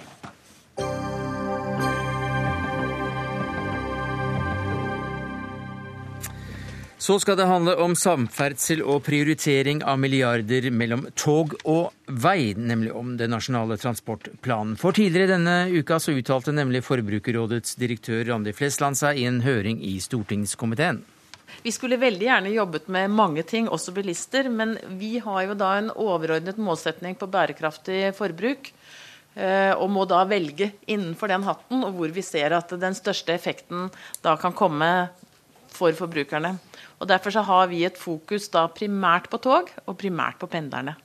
[7.00, 12.90] Så skal det handle om samferdsel og prioritering av milliarder mellom tog og vei, nemlig
[12.92, 14.74] om den nasjonale transportplanen.
[14.76, 19.80] For tidligere denne uka så uttalte nemlig Forbrukerrådets direktør Randi Flesland seg i en høring
[19.80, 21.00] i stortingskomiteen.
[21.64, 25.70] Vi skulle veldig gjerne jobbet med mange ting, også bilister, men vi har jo da
[25.78, 28.74] en overordnet målsetning på bærekraftig forbruk.
[29.40, 33.32] Eh, og må da velge innenfor den hatten, og hvor vi ser at den største
[33.32, 33.88] effekten
[34.20, 34.90] da kan komme
[35.80, 36.58] for forbrukerne.
[37.00, 40.96] Og Derfor så har vi et fokus da primært på tog og primært på pendlerne.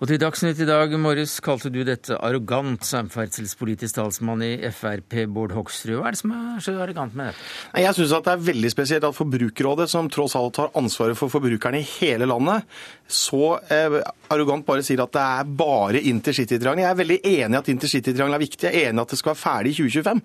[0.00, 5.52] Og til Dagsnytt i dag morges kalte du dette arrogant, samferdselspolitisk talsmann i Frp, Bård
[5.52, 5.98] Hoksrud.
[5.98, 7.42] Hva er det som er så arrogant med dette?
[7.84, 11.82] Jeg syns det er veldig spesielt at Forbrukerrådet, som tross alt har ansvaret for forbrukerne
[11.82, 12.64] i hele landet,
[13.12, 13.98] så eh,
[14.32, 16.86] arrogant bare sier at det er bare intercitytriangelet.
[16.86, 19.20] Jeg er veldig enig i at intercitytriangelet er viktig, jeg er enig i at det
[19.20, 20.24] skal være ferdig i 2025.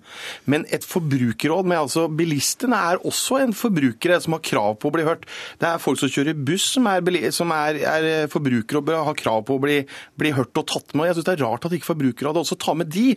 [0.54, 4.96] Men et forbrukerråd med altså bilistene er også en forbrukere som har krav på å
[4.96, 5.28] bli hørt.
[5.60, 7.04] Det er folk som kjører buss som er,
[7.34, 11.10] som er, er forbrukere og har krav på å bli, bli hørt og tatt med.
[11.10, 13.12] Jeg syns det er rart at ikke Forbrukerrådet også tar med de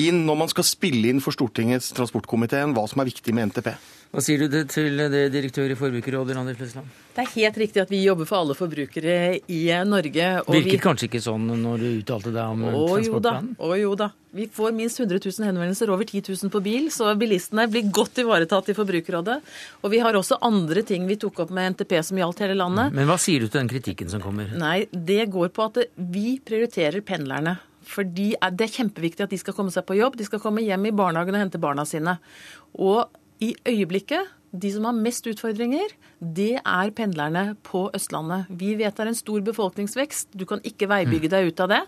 [0.00, 3.74] inn når man skal spille inn for Stortingets transportkomité hva som er viktig med NTP.
[4.10, 6.88] Hva sier du til det direktør i Forbrukerrådet, Randi Flesland?
[7.14, 9.12] Det er helt riktig at vi jobber for alle forbrukere
[9.46, 10.24] i Norge.
[10.48, 10.80] Virket vi...
[10.82, 13.52] kanskje ikke sånn når du uttalte deg om å, transportplanen?
[13.62, 14.08] Å jo da.
[14.34, 18.18] Vi får minst 100 000 henvendelser, over 10 000 på bil, så bilistene blir godt
[18.24, 19.38] ivaretatt i Forbrukerrådet.
[19.84, 22.90] Og vi har også andre ting vi tok opp med NTP som gjaldt hele landet.
[22.96, 24.50] Men hva sier du til den kritikken som kommer?
[24.58, 27.60] Nei, Det går på at vi prioriterer pendlerne.
[27.90, 30.90] Fordi Det er kjempeviktig at de skal komme seg på jobb, de skal komme hjem
[30.90, 32.18] i barnehagen og hente barna sine.
[32.74, 33.06] Og
[33.40, 38.48] i øyeblikket de som har mest utfordringer, det er pendlerne på Østlandet.
[38.50, 40.32] Vi vet det er en stor befolkningsvekst.
[40.34, 41.80] Du kan ikke veibygge deg ut av det.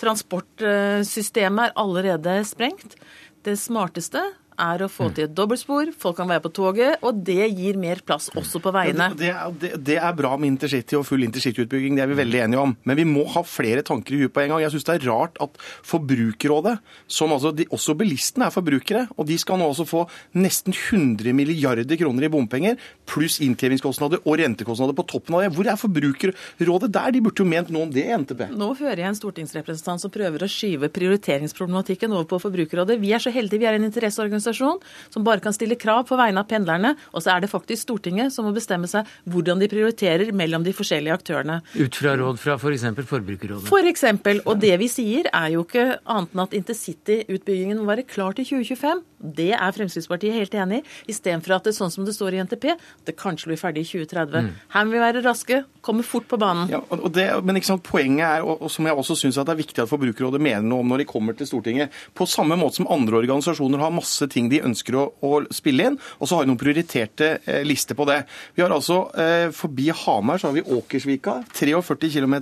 [0.00, 2.96] Transportsystemet er allerede sprengt.
[3.44, 4.22] Det smarteste
[4.60, 5.14] er å få mm.
[5.16, 8.72] til et dobbeltspor, folk kan være på toget, og det gir mer plass også på
[8.74, 9.10] veiene.
[9.18, 9.32] Det,
[9.62, 12.74] det, det er bra med intercity og full intercityutbygging, det er vi veldig enige om.
[12.88, 14.64] Men vi må ha flere tanker i huet på en gang.
[14.64, 16.76] Jeg syns det er rart at Forbrukerrådet,
[17.10, 20.04] som altså de, også bilistene er forbrukere, og de skal nå også få
[20.38, 22.78] nesten 100 milliarder kroner i bompenger,
[23.10, 25.52] pluss innkrevingskostnader og rentekostnader på toppen av det.
[25.56, 27.14] Hvor er Forbrukerrådet der?
[27.14, 28.46] De burde jo ment noe om det i NTP.
[28.54, 33.00] Nå hører jeg en stortingsrepresentant som prøver å skyve prioriteringsproblematikken over på Forbrukerrådet.
[33.00, 34.80] Vi er så heldige, vi er en interesseorganisasjon organisasjon
[35.12, 36.94] som bare kan stille krav på vegne av pendlerne.
[37.14, 40.74] Og så er det faktisk Stortinget som må bestemme seg hvordan de prioriterer mellom de
[40.76, 41.60] forskjellige aktørene.
[41.78, 42.88] Ut fra råd fra f.eks.
[43.00, 43.68] For Forbrukerrådet?
[43.70, 48.06] For eksempel, og det vi sier er jo ikke annet enn at intercityutbyggingen må være
[48.08, 49.04] klar til 2025.
[49.20, 52.70] Det er Fremskrittspartiet helt enig i, istedenfor at det sånn som det står i NTP,
[53.04, 54.46] det kanskje blir ferdig i 2030.
[54.46, 54.54] Mm.
[54.72, 56.70] Her må vi være raske, komme fort på banen.
[56.72, 59.58] Ja, og det, men ikke sant, Poenget er, og, og som jeg også syns er
[59.58, 62.88] viktig at Forbrukerrådet mener noe om når de kommer til Stortinget, på samme måte som
[62.92, 66.52] andre organisasjoner har masse ting de ønsker å, å spille inn, og så har vi
[66.52, 68.22] noen prioriterte eh, lister på det.
[68.56, 72.38] Vi har altså eh, Forbi Hamar så har vi Åkersvika, 43 km,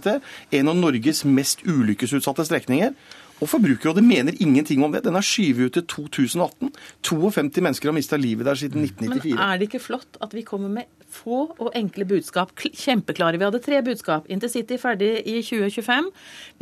[0.61, 2.95] en av Norges mest ulykkesutsatte strekninger.
[3.39, 5.05] Og Forbrukerrådet mener ingenting om det.
[5.07, 6.73] Den er skyvet ut til 2018.
[7.07, 9.37] 52 mennesker har mista livet der siden 1994.
[9.37, 12.51] Men er det ikke flott at vi kommer med få og enkle budskap?
[12.59, 13.39] Kjempeklare.
[13.39, 14.27] Vi hadde tre budskap.
[14.27, 16.11] Intercity ferdig i 2025.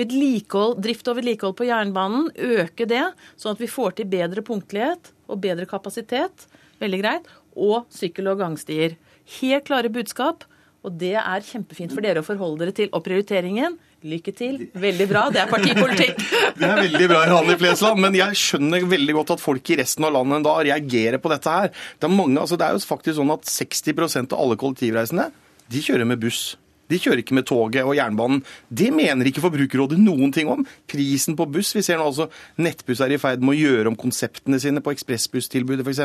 [0.03, 3.07] Vedlikehold, drift og vedlikehold på jernbanen, øke det,
[3.41, 6.45] sånn at vi får til bedre punktlighet og bedre kapasitet.
[6.83, 7.33] Veldig greit.
[7.57, 8.99] Og sykkel- og gangstier.
[9.41, 10.45] Helt klare budskap.
[10.85, 12.93] Og det er kjempefint for dere å forholde dere til.
[12.93, 14.59] Og prioriteringen Lykke til.
[14.76, 15.22] Veldig bra.
[15.32, 16.20] Det er partipolitikk.
[16.59, 18.03] det er veldig bra, Rani Flesland.
[18.05, 21.57] Men jeg skjønner veldig godt at folk i resten av landet da reagerer på dette
[21.57, 21.72] her.
[21.97, 25.30] Det er, mange, altså det er jo faktisk sånn at 60% av alle kollektivreisende
[25.72, 26.55] de kjører med buss.
[26.91, 28.43] De kjører ikke med toget og jernbanen.
[28.68, 30.64] Det mener ikke Forbrukerrådet noen ting om.
[30.91, 32.28] Prisen på buss Vi ser nå altså
[32.62, 36.03] Nettbuss er i ferd med å gjøre om konseptene sine på ekspressbusstilbudet f.eks.,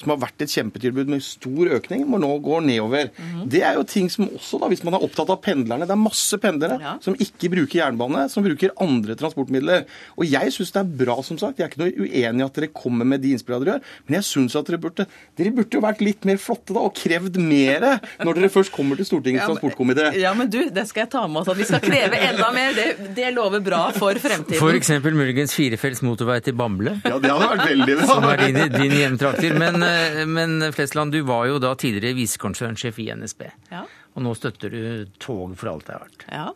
[0.00, 3.10] som har vært et kjempetilbud med stor økning, må nå gå nedover.
[3.16, 3.42] Mm.
[3.50, 6.00] Det er jo ting som også, da, hvis man er opptatt av pendlerne Det er
[6.00, 6.94] masse pendlere ja.
[7.04, 9.86] som ikke bruker jernbane, som bruker andre transportmidler.
[10.16, 11.60] Og jeg syns det er bra, som sagt.
[11.60, 14.18] Jeg er ikke noe uenig i at dere kommer med de innspillene dere gjør, men
[14.20, 15.08] jeg syns at dere burde
[15.38, 17.86] Dere burde jo vært litt mer flotte da, og krevd mer
[18.20, 20.10] når dere først kommer til Stortingets ja, transportkomité.
[20.20, 21.50] Ja, men du, det skal jeg ta med oss.
[21.52, 22.74] At vi skal kreve enda mer.
[22.76, 24.60] Det, det lover bra for fremtiden.
[24.60, 24.92] F.eks.
[25.04, 26.96] muligens firefelts motorvei til Bamble.
[27.04, 28.08] Ja, det hadde vært veldig bra.
[28.12, 29.56] Som er din, din hjemtrakter.
[29.60, 33.46] Men, eh, men, Flesland, du var jo da tidligere visekonsernsjef i NSB.
[33.72, 33.86] Ja.
[34.14, 36.28] Og nå støtter du tog for alt det har vært.
[36.30, 36.46] Ja.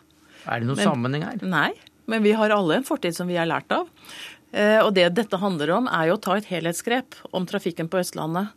[0.45, 1.43] Er det noen men, sammenheng her?
[1.49, 1.71] Nei,
[2.11, 3.89] men vi har alle en fortid som vi har lært av.
[4.55, 8.03] Eh, og det dette handler om, er jo å ta et helhetsgrep om trafikken på
[8.03, 8.53] Østlandet.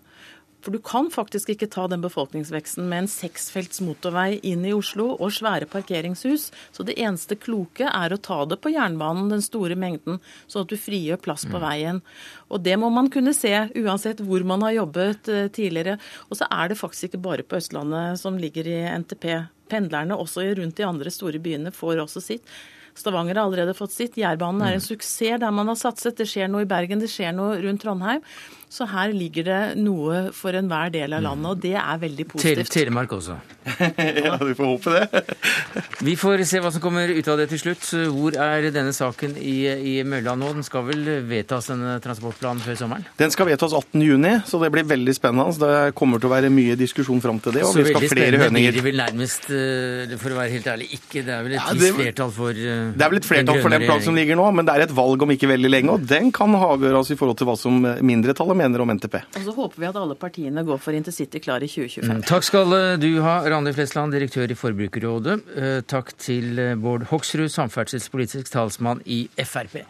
[0.67, 5.13] For du kan faktisk ikke ta den befolkningsveksten med en seksfelts motorvei inn i Oslo
[5.13, 6.49] og svære parkeringshus.
[6.75, 10.19] Så det eneste kloke er å ta det på jernbanen, den store mengden,
[10.51, 11.63] sånn at du frigjør plass på mm.
[11.63, 12.03] veien.
[12.51, 16.01] Og det må man kunne se uansett hvor man har jobbet eh, tidligere.
[16.27, 19.29] Og så er det faktisk ikke bare på Østlandet som ligger i NTP.
[19.71, 22.57] Pendlerne også rundt de andre store byene får også sitt.
[22.97, 24.17] Stavanger har allerede fått sitt.
[24.17, 24.87] Jærbanen er en Mm.
[24.89, 26.17] suksess der man har satset.
[26.17, 28.21] Det skjer noe i Bergen, det skjer noe rundt Trondheim.
[28.69, 32.33] Så her ligger det noe for enhver del av landet, og det er veldig Tele
[32.33, 32.71] positivt.
[32.73, 33.37] Telemark også.
[34.27, 35.21] ja, vi får håpe det.
[36.07, 37.83] Vi får se hva som kommer ut av det til slutt.
[38.13, 40.51] Hvor er denne saken i, i mølla nå?
[40.59, 43.07] Den skal vel vedtas, denne transportplanen, før sommeren?
[43.19, 45.55] Den skal vedtas 18.6, så det blir veldig spennende.
[45.57, 48.11] Det kommer til å være mye diskusjon fram til det, og Så vi skal ha
[48.13, 48.77] flere blir høninger.
[48.77, 51.23] det vel nærmest, eh, for å være helt ærlig, ikke.
[51.27, 53.73] Det er vel et Ja, det- flertall for eh, Det er vel et flertall for
[53.73, 56.07] den planen som ligger nå, men det er et valg om ikke veldig lenge, og
[56.07, 59.19] den kan avgjøres i forhold til hva som mindretallet mener om NTP.
[59.37, 62.11] Og så håper vi at alle partiene går for intercity klar i 2025.
[62.17, 65.37] Mm, Takk skal du ha, Randi Flesland, direktør i Forbrukerrådet.
[65.55, 69.81] Eh, Takk til eh, Bård Hoksrud, samferdselspolitisk talsmann i Frp.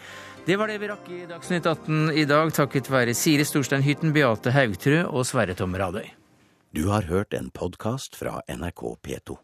[0.47, 4.13] Det var det vi rakk i Dagsnytt 18 i dag, takket være Siri Storstein Hytten,
[4.15, 6.05] Beate Haugtrø og Sverre Tom Radøy.
[6.71, 9.35] Du har hørt en podkast fra NRK P2.